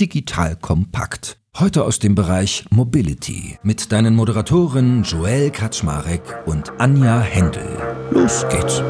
[0.00, 1.36] Digital Kompakt.
[1.58, 7.76] Heute aus dem Bereich Mobility mit deinen Moderatoren Joel Kaczmarek und Anja Händel.
[8.10, 8.82] Los geht's.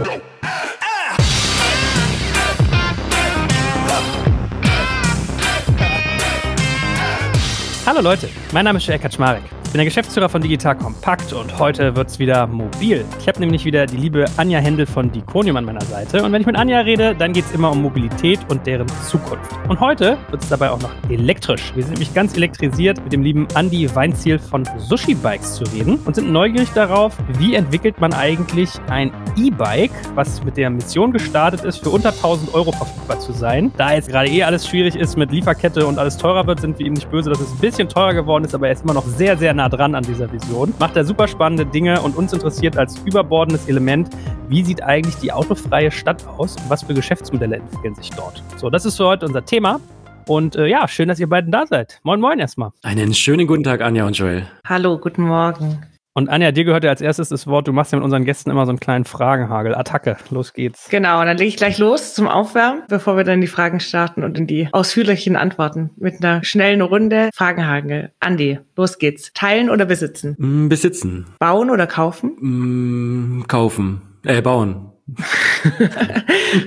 [7.85, 9.60] Hallo Leute, mein Name ist Joel Kaczmarek.
[9.71, 13.05] Ich bin der Geschäftsführer von Digital Kompakt und heute wird es wieder mobil.
[13.21, 16.25] Ich habe nämlich wieder die liebe Anja Händel von Diconium an meiner Seite.
[16.25, 19.49] Und wenn ich mit Anja rede, dann geht es immer um Mobilität und deren Zukunft.
[19.69, 21.73] Und heute wird es dabei auch noch elektrisch.
[21.77, 26.01] Wir sind nämlich ganz elektrisiert mit dem lieben Andy Weinziel von Sushi Bikes zu reden
[26.05, 31.63] und sind neugierig darauf, wie entwickelt man eigentlich ein E-Bike, was mit der Mission gestartet
[31.65, 33.71] ist, für unter 1000 Euro verfügbar zu sein.
[33.77, 36.87] Da jetzt gerade eh alles schwierig ist mit Lieferkette und alles teurer wird, sind wir
[36.87, 39.07] ihm nicht böse, dass es ein bisschen teurer geworden ist, aber er ist immer noch
[39.07, 40.73] sehr, sehr nah dran an dieser Vision.
[40.79, 44.09] Macht er super spannende Dinge und uns interessiert als überbordendes Element,
[44.49, 48.43] wie sieht eigentlich die autofreie Stadt aus und was für Geschäftsmodelle entwickeln sich dort.
[48.57, 49.79] So, das ist für heute unser Thema.
[50.27, 52.01] Und äh, ja, schön, dass ihr beiden da seid.
[52.05, 52.71] Moin, moin erstmal.
[52.83, 54.47] Einen schönen guten Tag, Anja und Joel.
[54.67, 55.83] Hallo, guten Morgen.
[56.13, 57.69] Und Anja, dir gehört ja als erstes das Wort.
[57.69, 59.77] Du machst ja mit unseren Gästen immer so einen kleinen Fragenhagel.
[59.77, 60.89] Attacke, los geht's.
[60.91, 64.37] Genau, dann lege ich gleich los zum Aufwärmen, bevor wir dann die Fragen starten und
[64.37, 65.91] in die ausführlichen Antworten.
[65.97, 68.11] Mit einer schnellen Runde Fragenhagel.
[68.19, 69.33] Andi, los geht's.
[69.35, 70.35] Teilen oder besitzen?
[70.39, 71.27] Mm, besitzen.
[71.39, 72.37] Bauen oder kaufen?
[72.41, 74.03] Mm, kaufen.
[74.25, 74.91] Äh, bauen.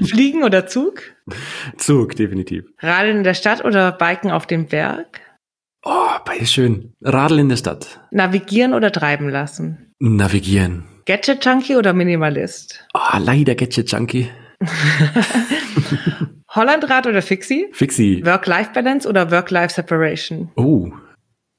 [0.06, 1.02] Fliegen oder Zug?
[1.78, 2.66] Zug, definitiv.
[2.80, 5.22] Radeln in der Stadt oder Biken auf dem Berg?
[5.84, 6.94] Oh, beides schön.
[7.04, 8.00] Radl in der Stadt.
[8.12, 9.94] Navigieren oder treiben lassen?
[10.00, 10.86] Navigieren.
[11.06, 12.88] Gadget-Junkie oder Minimalist?
[12.94, 14.30] Oh, leider Gadget-Junkie.
[16.50, 17.68] Hollandrad oder Fixie?
[17.74, 18.26] Fixie.
[18.26, 20.52] Work-Life-Balance oder Work-Life-Separation?
[20.56, 20.92] Oh,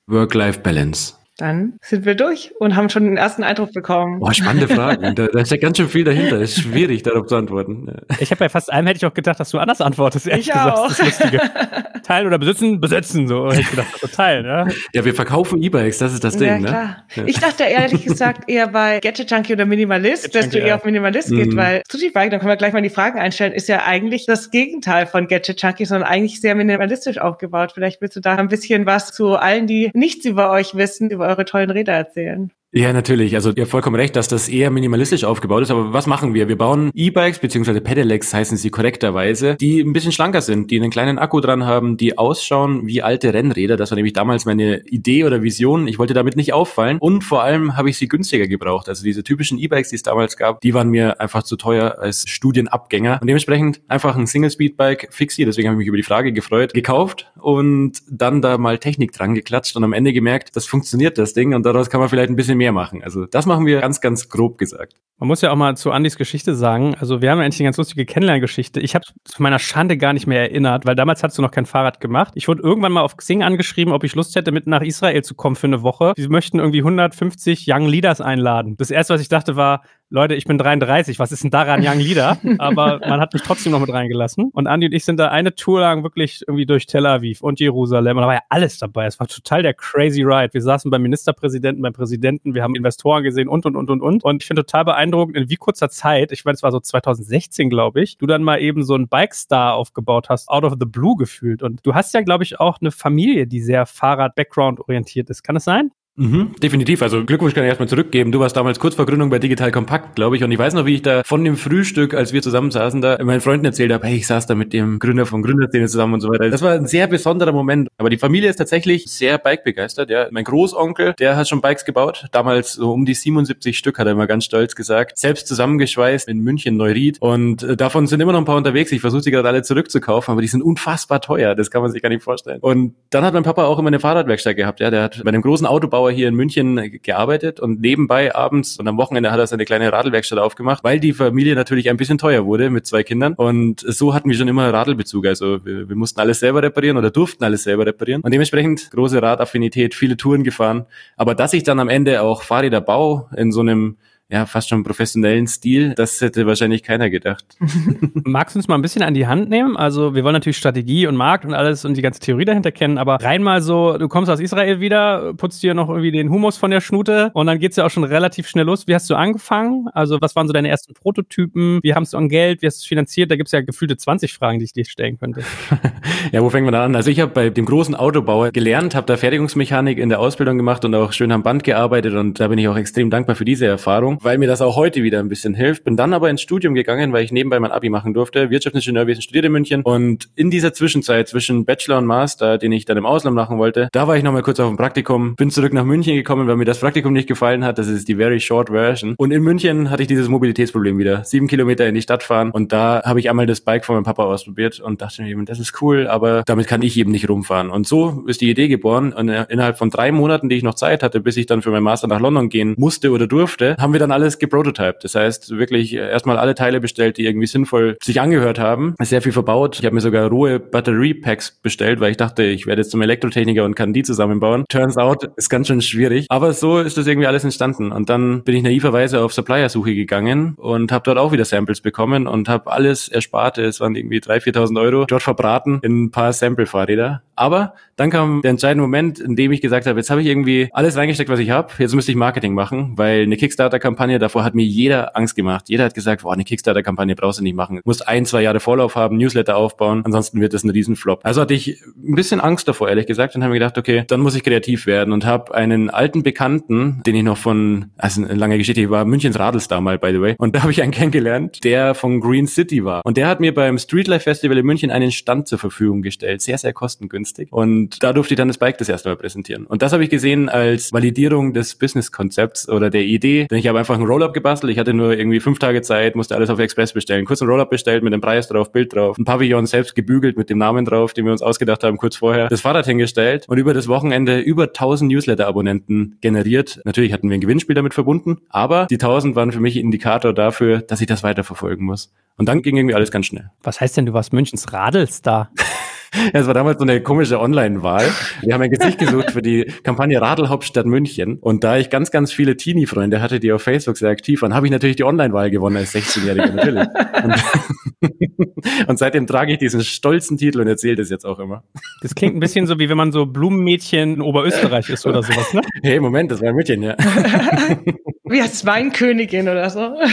[0.06, 1.14] Work-Life-Balance.
[1.36, 4.20] Dann sind wir durch und haben schon den ersten Eindruck bekommen.
[4.20, 5.02] Boah, spannende Fragen.
[5.14, 6.40] Da, da ist ja ganz schön viel dahinter.
[6.40, 7.88] Ist schwierig, darauf zu antworten.
[8.18, 10.26] Ich habe bei fast allem hätte ich auch gedacht, dass du anders antwortest.
[10.26, 10.76] Ich gesagt.
[10.76, 10.88] auch.
[10.88, 11.40] Das ist lustige.
[12.04, 12.80] Teilen oder besitzen?
[12.80, 13.28] Besitzen.
[13.28, 14.44] So hätte ich gedacht, so teilen.
[14.44, 16.48] Ja, ja wir verkaufen E-Bikes, das ist das Ding.
[16.48, 16.66] Ja, ne?
[16.66, 17.04] klar.
[17.16, 17.24] Ne?
[17.26, 20.76] Ich dachte ehrlich gesagt eher bei Gadget Junkie oder Minimalist, dass du eher ja.
[20.76, 21.36] auf Minimalist mhm.
[21.36, 24.26] geht, weil Sushi Bike, da können wir gleich mal die Fragen einstellen, ist ja eigentlich
[24.26, 27.72] das Gegenteil von Gadget Junkie, sondern eigentlich sehr minimalistisch aufgebaut.
[27.74, 31.23] Vielleicht willst du da ein bisschen was zu allen, die nichts über euch wissen, über
[31.24, 32.52] eure tollen Räder erzählen.
[32.76, 33.36] Ja, natürlich.
[33.36, 35.70] Also ihr habt vollkommen recht, dass das eher minimalistisch aufgebaut ist.
[35.70, 36.48] Aber was machen wir?
[36.48, 40.90] Wir bauen E-Bikes beziehungsweise Pedelecs heißen sie korrekterweise, die ein bisschen schlanker sind, die einen
[40.90, 43.76] kleinen Akku dran haben, die ausschauen wie alte Rennräder.
[43.76, 45.86] Das war nämlich damals meine Idee oder Vision.
[45.86, 46.98] Ich wollte damit nicht auffallen.
[46.98, 48.88] Und vor allem habe ich sie günstiger gebraucht.
[48.88, 52.28] Also diese typischen E-Bikes, die es damals gab, die waren mir einfach zu teuer als
[52.28, 53.18] Studienabgänger.
[53.20, 57.30] Und dementsprechend einfach ein Single-Speed-Bike fixi, deswegen habe ich mich über die Frage gefreut, gekauft
[57.40, 61.54] und dann da mal Technik dran geklatscht und am Ende gemerkt, das funktioniert das Ding
[61.54, 63.02] und daraus kann man vielleicht ein bisschen mehr mehr machen.
[63.02, 64.94] Also das machen wir ganz, ganz grob gesagt.
[65.18, 67.68] Man muss ja auch mal zu Andys Geschichte sagen, also wir haben ja eigentlich eine
[67.68, 68.80] ganz lustige Kennenlerngeschichte.
[68.80, 71.66] Ich habe zu meiner Schande gar nicht mehr erinnert, weil damals hast du noch kein
[71.66, 72.32] Fahrrad gemacht.
[72.34, 75.36] Ich wurde irgendwann mal auf Xing angeschrieben, ob ich Lust hätte, mit nach Israel zu
[75.36, 76.14] kommen für eine Woche.
[76.16, 78.76] Sie möchten irgendwie 150 Young Leaders einladen.
[78.76, 81.98] Das erste, was ich dachte, war, Leute, ich bin 33, was ist denn daran Young
[81.98, 82.38] Leader?
[82.58, 84.50] Aber man hat mich trotzdem noch mit reingelassen.
[84.52, 87.58] Und Andi und ich sind da eine Tour lang wirklich irgendwie durch Tel Aviv und
[87.58, 88.16] Jerusalem.
[88.16, 89.06] Und da war ja alles dabei.
[89.06, 90.52] Es war total der crazy ride.
[90.52, 94.22] Wir saßen beim Ministerpräsidenten, beim Präsidenten, wir haben Investoren gesehen und, und, und, und, und.
[94.22, 97.68] Und ich finde total beeindruckend, in wie kurzer Zeit, ich meine, es war so 2016,
[97.70, 101.16] glaube ich, du dann mal eben so einen Bike-Star aufgebaut hast, out of the blue
[101.16, 101.62] gefühlt.
[101.62, 105.42] Und du hast ja, glaube ich, auch eine Familie, die sehr Fahrrad-Background orientiert ist.
[105.42, 105.90] Kann es sein?
[106.16, 107.02] Mhm, definitiv.
[107.02, 108.30] Also Glückwunsch kann ich erstmal zurückgeben.
[108.30, 110.44] Du warst damals kurz vor Gründung bei Digital Kompakt, glaube ich.
[110.44, 113.18] Und ich weiß noch, wie ich da von dem Frühstück, als wir zusammen saßen, da
[113.24, 116.20] meinen Freunden erzählt habe, hey, ich saß da mit dem Gründer von Gründerszene zusammen und
[116.20, 116.48] so weiter.
[116.50, 117.88] Das war ein sehr besonderer Moment.
[117.98, 120.08] Aber die Familie ist tatsächlich sehr Bike-begeistert.
[120.08, 120.28] Ja.
[120.30, 122.26] Mein Großonkel, der hat schon Bikes gebaut.
[122.30, 125.18] Damals so um die 77 Stück, hat er immer ganz stolz gesagt.
[125.18, 127.20] Selbst zusammengeschweißt in München, Neuried.
[127.20, 128.92] Und äh, davon sind immer noch ein paar unterwegs.
[128.92, 131.56] Ich versuche sie gerade alle zurückzukaufen, aber die sind unfassbar teuer.
[131.56, 132.60] Das kann man sich gar nicht vorstellen.
[132.60, 134.78] Und dann hat mein Papa auch immer eine Fahrradwerkstatt gehabt.
[134.78, 134.92] Ja.
[134.92, 138.96] Der hat bei einem großen Autobauer hier in München gearbeitet und nebenbei abends und am
[138.96, 142.70] Wochenende hat er seine kleine Radlwerkstatt aufgemacht, weil die Familie natürlich ein bisschen teuer wurde
[142.70, 143.34] mit zwei Kindern.
[143.34, 145.26] Und so hatten wir schon immer Radlbezug.
[145.26, 148.22] Also wir, wir mussten alles selber reparieren oder durften alles selber reparieren.
[148.22, 150.86] Und dementsprechend große Radaffinität, viele Touren gefahren.
[151.16, 153.96] Aber dass ich dann am Ende auch Fahrräder baue in so einem
[154.30, 155.94] ja, fast schon professionellen Stil.
[155.94, 157.44] Das hätte wahrscheinlich keiner gedacht.
[158.24, 159.76] Magst du uns mal ein bisschen an die Hand nehmen?
[159.76, 162.96] Also, wir wollen natürlich Strategie und Markt und alles und die ganze Theorie dahinter kennen,
[162.96, 166.56] aber rein mal so, du kommst aus Israel wieder, putzt dir noch irgendwie den Humus
[166.56, 168.86] von der Schnute und dann geht's ja auch schon relativ schnell los.
[168.86, 169.88] Wie hast du angefangen?
[169.92, 171.80] Also, was waren so deine ersten Prototypen?
[171.82, 172.62] Wie haben du an Geld?
[172.62, 173.30] Wie hast du es finanziert?
[173.30, 175.42] Da gibt's ja gefühlte 20 Fragen, die ich dir stellen könnte.
[176.32, 176.96] ja, wo fängt man da an?
[176.96, 180.84] Also, ich habe bei dem großen Autobauer gelernt, habe da Fertigungsmechanik in der Ausbildung gemacht
[180.84, 183.66] und auch schön am Band gearbeitet und da bin ich auch extrem dankbar für diese
[183.66, 184.13] Erfahrung.
[184.14, 185.84] Erfahrung, weil mir das auch heute wieder ein bisschen hilft.
[185.84, 188.50] Bin dann aber ins Studium gegangen, weil ich nebenbei mein Abi machen durfte.
[188.50, 192.96] Wirtschaftsingenieurwesen studiert in München und in dieser Zwischenzeit zwischen Bachelor und Master, den ich dann
[192.96, 195.84] im Ausland machen wollte, da war ich nochmal kurz auf dem Praktikum, bin zurück nach
[195.84, 197.78] München gekommen, weil mir das Praktikum nicht gefallen hat.
[197.78, 199.14] Das ist die very short version.
[199.16, 201.24] Und in München hatte ich dieses Mobilitätsproblem wieder.
[201.24, 204.04] Sieben Kilometer in die Stadt fahren und da habe ich einmal das Bike von meinem
[204.04, 207.28] Papa ausprobiert und dachte mir eben, das ist cool, aber damit kann ich eben nicht
[207.28, 207.70] rumfahren.
[207.70, 210.74] Und so ist die Idee geboren und äh, innerhalb von drei Monaten, die ich noch
[210.74, 213.92] Zeit hatte, bis ich dann für meinen Master nach London gehen musste oder durfte, haben
[213.92, 215.02] wir dann alles geprototyped.
[215.04, 218.94] Das heißt, wirklich äh, erstmal alle Teile bestellt, die irgendwie sinnvoll sich angehört haben.
[219.00, 219.78] Sehr viel verbaut.
[219.78, 223.64] Ich habe mir sogar rohe Batteriepacks bestellt, weil ich dachte, ich werde jetzt zum Elektrotechniker
[223.64, 224.64] und kann die zusammenbauen.
[224.68, 226.26] Turns out, ist ganz schön schwierig.
[226.28, 227.92] Aber so ist das irgendwie alles entstanden.
[227.92, 232.26] Und dann bin ich naiverweise auf Supplier-Suche gegangen und habe dort auch wieder Samples bekommen
[232.26, 236.32] und habe alles ersparte, es waren irgendwie 3.000, 4.000 Euro, dort verbraten in ein paar
[236.32, 237.22] Sample-Fahrräder.
[237.36, 240.68] Aber dann kam der entscheidende Moment, in dem ich gesagt habe, jetzt habe ich irgendwie
[240.72, 241.72] alles reingesteckt, was ich habe.
[241.78, 245.68] Jetzt müsste ich Marketing machen, weil eine Kickstarter-Kampagne, davor hat mir jeder Angst gemacht.
[245.68, 247.76] Jeder hat gesagt, boah, eine Kickstarter-Kampagne brauchst du nicht machen.
[247.76, 251.20] Du musst ein, zwei Jahre Vorlauf haben, Newsletter aufbauen, ansonsten wird das ein Riesenflop.
[251.22, 254.20] Also hatte ich ein bisschen Angst davor, ehrlich gesagt, und habe mir gedacht, okay, dann
[254.20, 258.34] muss ich kreativ werden und habe einen alten Bekannten, den ich noch von, also eine
[258.34, 260.92] lange Geschichte, ich war Münchens Radelstar mal, by the way, und da habe ich einen
[260.92, 263.02] kennengelernt, der von Green City war.
[263.04, 266.58] Und der hat mir beim Streetlife Festival in München einen Stand zur Verfügung gestellt, sehr,
[266.58, 267.52] sehr kostengünstig.
[267.52, 269.66] Und da durfte ich dann das Bike das erste Mal präsentieren.
[269.66, 273.46] Und das habe ich gesehen als Validierung des Business-Konzepts oder der Idee.
[273.50, 274.72] Denn ich habe einfach ein Rollup gebastelt.
[274.72, 277.26] Ich hatte nur irgendwie fünf Tage Zeit, musste alles auf Express bestellen.
[277.26, 280.48] Kurz ein Rollup bestellt mit dem Preis drauf, Bild drauf, ein Pavillon selbst gebügelt mit
[280.48, 282.48] dem Namen drauf, den wir uns ausgedacht haben kurz vorher.
[282.48, 286.80] Das Fahrrad hingestellt und über das Wochenende über 1000 Newsletter-Abonnenten generiert.
[286.86, 290.80] Natürlich hatten wir ein Gewinnspiel damit verbunden, aber die 1000 waren für mich Indikator dafür,
[290.80, 292.14] dass ich das weiterverfolgen muss.
[292.38, 293.50] Und dann ging irgendwie alles ganz schnell.
[293.62, 295.50] Was heißt denn, du warst Münchens Radelstar?
[296.14, 298.08] Ja, es war damals so eine komische Online-Wahl.
[298.42, 301.38] Wir haben ein Gesicht gesucht für die Kampagne Radelhauptstadt München.
[301.38, 304.66] Und da ich ganz, ganz viele Teenie-Freunde hatte, die auf Facebook sehr aktiv waren, habe
[304.66, 306.88] ich natürlich die Online-Wahl gewonnen als 16-Jähriger, natürlich.
[307.22, 311.64] Und, und, seitdem trage ich diesen stolzen Titel und erzähle das jetzt auch immer.
[312.02, 315.52] Das klingt ein bisschen so, wie wenn man so Blumenmädchen in Oberösterreich ist oder sowas,
[315.52, 315.62] ne?
[315.82, 316.96] Hey, Moment, das war ein Mädchen, ja.
[318.26, 319.80] Wie als Weinkönigin oder so.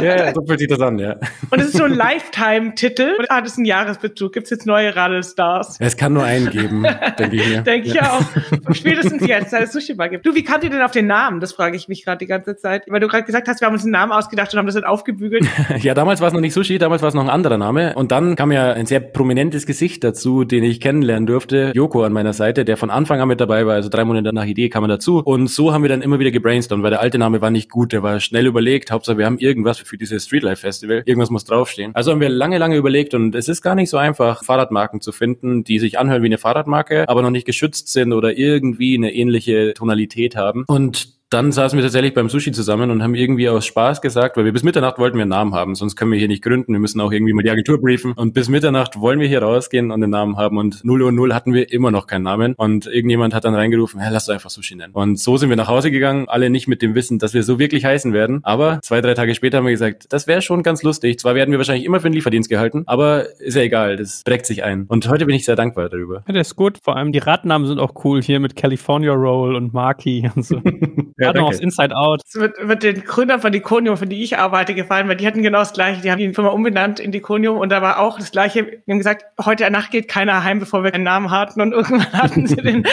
[0.00, 1.16] Ja, ja, so fühlt sich das an, ja.
[1.50, 3.16] Und es ist so ein Lifetime-Titel.
[3.18, 4.32] Oder hat es einen Jahresbezug?
[4.32, 5.76] Gibt es jetzt neue Radelstars?
[5.78, 6.86] Es kann nur einen geben,
[7.18, 7.60] denke ich mir.
[7.62, 8.74] denke ich ja auch.
[8.74, 10.24] Spätestens jetzt, da es Sushi Bar gibt.
[10.24, 11.40] Du, wie kannt ihr denn auf den Namen?
[11.40, 12.84] Das frage ich mich gerade die ganze Zeit.
[12.88, 14.84] Weil du gerade gesagt hast, wir haben uns einen Namen ausgedacht und haben das dann
[14.84, 15.46] aufgebügelt.
[15.80, 17.94] ja, damals war es noch nicht Sushi, damals war es noch ein anderer Name.
[17.94, 21.72] Und dann kam ja ein sehr prominentes Gesicht dazu, den ich kennenlernen durfte.
[21.74, 23.74] Joko an meiner Seite, der von Anfang an mit dabei war.
[23.74, 25.18] Also drei Monate nach Idee kam er dazu.
[25.18, 27.92] Und so haben wir dann immer wieder gebrainstormt, weil der alte Name war nicht gut,
[27.92, 28.90] der war schnell überlegt.
[28.90, 31.02] Hauptsache, wir haben irgendwas für dieses Streetlife Festival.
[31.06, 31.94] Irgendwas muss draufstehen.
[31.94, 35.12] Also haben wir lange, lange überlegt und es ist gar nicht so einfach, Fahrradmarken zu
[35.12, 39.12] finden, die sich anhören wie eine Fahrradmarke, aber noch nicht geschützt sind oder irgendwie eine
[39.14, 40.64] ähnliche Tonalität haben.
[40.66, 44.44] Und dann saßen wir tatsächlich beim Sushi zusammen und haben irgendwie aus Spaß gesagt, weil
[44.44, 46.72] wir bis Mitternacht wollten wir einen Namen haben, sonst können wir hier nicht gründen.
[46.72, 48.14] Wir müssen auch irgendwie mal die Agentur briefen.
[48.14, 50.58] Und bis Mitternacht wollen wir hier rausgehen und den Namen haben.
[50.58, 52.54] Und 0 Uhr 0 hatten wir immer noch keinen Namen.
[52.54, 54.92] Und irgendjemand hat dann reingerufen, hey, lass doch einfach Sushi nennen.
[54.92, 57.60] Und so sind wir nach Hause gegangen, alle nicht mit dem Wissen, dass wir so
[57.60, 58.40] wirklich heißen werden.
[58.42, 61.20] Aber zwei, drei Tage später haben wir gesagt, das wäre schon ganz lustig.
[61.20, 64.46] Zwar werden wir wahrscheinlich immer für den Lieferdienst gehalten, aber ist ja egal, das prägt
[64.46, 64.86] sich ein.
[64.88, 66.24] Und heute bin ich sehr dankbar darüber.
[66.26, 66.78] Ja, das ist gut.
[66.82, 70.60] Vor allem die Radnamen sind auch cool hier mit California Roll und Marky und so.
[71.20, 72.22] ja, noch aus Inside out.
[72.26, 75.42] Es wird, wird den Gründern von Diconium, für die ich arbeite, gefallen, weil die hatten
[75.42, 76.00] genau das Gleiche.
[76.02, 78.64] Die haben die Firma umbenannt in Diconium und da war auch das Gleiche.
[78.64, 82.12] Die haben gesagt, heute Nacht geht keiner heim, bevor wir einen Namen hatten und irgendwann
[82.12, 82.86] hatten sie den.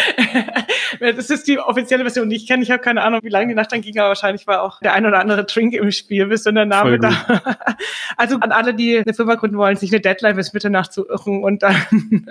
[0.99, 2.63] das ist die offizielle Version, die ich kenne.
[2.63, 4.93] Ich habe keine Ahnung, wie lange die Nacht dann ging, aber wahrscheinlich war auch der
[4.93, 7.11] ein oder andere Drink im Spiel, bis dann der Name da.
[8.17, 11.43] also an alle, die eine Firma gründen wollen, sich eine Deadline bis Mitternacht zu irren
[11.43, 11.75] und dann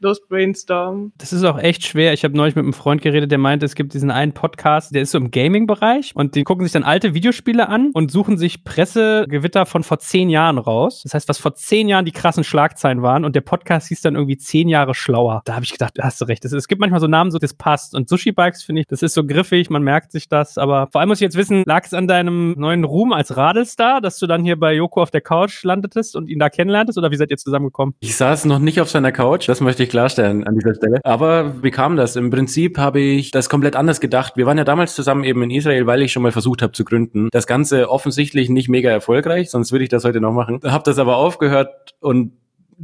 [0.00, 1.12] los brainstormen.
[1.18, 2.12] Das ist auch echt schwer.
[2.12, 5.02] Ich habe neulich mit einem Freund geredet, der meinte, es gibt diesen einen Podcast, der
[5.02, 8.38] ist so im Gaming-Bereich Bereich und die gucken sich dann alte Videospiele an und suchen
[8.38, 11.02] sich Pressegewitter von vor zehn Jahren raus.
[11.02, 14.14] Das heißt, was vor zehn Jahren die krassen Schlagzeilen waren und der Podcast hieß dann
[14.14, 15.42] irgendwie zehn Jahre schlauer.
[15.44, 16.44] Da habe ich gedacht, hast du recht.
[16.44, 17.94] Es gibt manchmal so Namen, so das passt.
[17.94, 20.58] Und Sushi Bikes finde ich, das ist so griffig, man merkt sich das.
[20.58, 24.00] Aber vor allem muss ich jetzt wissen, lag es an deinem neuen Ruhm als Radelstar,
[24.00, 27.10] dass du dann hier bei Joko auf der Couch landetest und ihn da kennenlerntest oder
[27.10, 27.94] wie seid ihr zusammengekommen?
[28.00, 31.00] Ich saß noch nicht auf seiner Couch, das möchte ich klarstellen an dieser Stelle.
[31.04, 32.16] Aber wie kam das?
[32.16, 34.36] Im Prinzip habe ich das komplett anders gedacht.
[34.36, 36.72] Wir waren ja damals zusammen eben in Israel Israel, weil ich schon mal versucht habe
[36.72, 37.28] zu gründen.
[37.32, 40.60] Das Ganze offensichtlich nicht mega erfolgreich, sonst würde ich das heute noch machen.
[40.64, 42.32] Habe das aber aufgehört und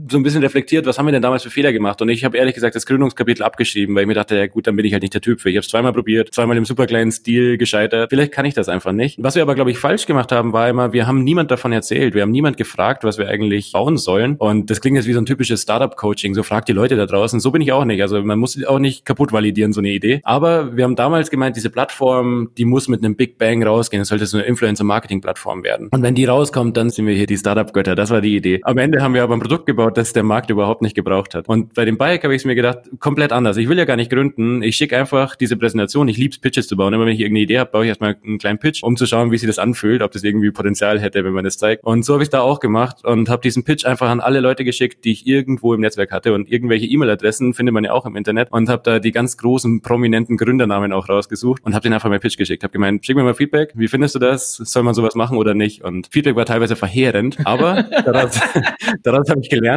[0.09, 2.01] so ein bisschen reflektiert, was haben wir denn damals für Fehler gemacht?
[2.01, 4.75] Und ich habe ehrlich gesagt das Gründungskapitel abgeschrieben, weil ich mir dachte, ja gut, dann
[4.77, 5.51] bin ich halt nicht der Typ für.
[5.51, 8.11] Ich habe es zweimal probiert, zweimal im super kleinen Stil gescheitert.
[8.11, 9.23] Vielleicht kann ich das einfach nicht.
[9.23, 12.15] Was wir aber, glaube ich, falsch gemacht haben, war immer, wir haben niemand davon erzählt.
[12.15, 14.37] Wir haben niemand gefragt, was wir eigentlich bauen sollen.
[14.37, 16.35] Und das klingt jetzt wie so ein typisches Startup-Coaching.
[16.35, 17.39] So fragt die Leute da draußen.
[17.41, 18.01] So bin ich auch nicht.
[18.01, 20.21] Also man muss auch nicht kaputt validieren, so eine Idee.
[20.25, 24.03] Aber wir haben damals gemeint, diese Plattform, die muss mit einem Big Bang rausgehen.
[24.03, 25.89] Es sollte so eine Influencer-Marketing-Plattform werden.
[25.91, 27.95] Und wenn die rauskommt, dann sind wir hier die Startup-Götter.
[27.95, 28.61] Das war die Idee.
[28.63, 31.49] Am Ende haben wir aber ein Produkt gebaut, das der Markt überhaupt nicht gebraucht hat.
[31.49, 33.57] Und bei dem Bike habe ich mir gedacht, komplett anders.
[33.57, 34.63] Ich will ja gar nicht gründen.
[34.63, 36.09] Ich schicke einfach diese Präsentation.
[36.09, 36.93] Ich lieb's Pitches zu bauen.
[36.93, 39.31] Immer wenn ich irgendeine Idee habe, baue ich erstmal einen kleinen Pitch, um zu schauen,
[39.31, 41.85] wie sich das anfühlt, ob das irgendwie Potenzial hätte, wenn man das zeigt.
[41.85, 44.65] Und so habe ich da auch gemacht und habe diesen Pitch einfach an alle Leute
[44.65, 46.35] geschickt, die ich irgendwo im Netzwerk hatte.
[46.35, 48.51] Und irgendwelche E-Mail-Adressen findet man ja auch im Internet.
[48.51, 52.19] Und habe da die ganz großen, prominenten Gründernamen auch rausgesucht und habe den einfach mal
[52.19, 52.63] Pitch geschickt.
[52.63, 53.73] Habe gemeint, schick mir mal Feedback.
[53.75, 54.57] Wie findest du das?
[54.57, 55.83] Soll man sowas machen oder nicht?
[55.83, 58.41] Und Feedback war teilweise verheerend, aber daraus,
[59.03, 59.72] daraus habe ich gelernt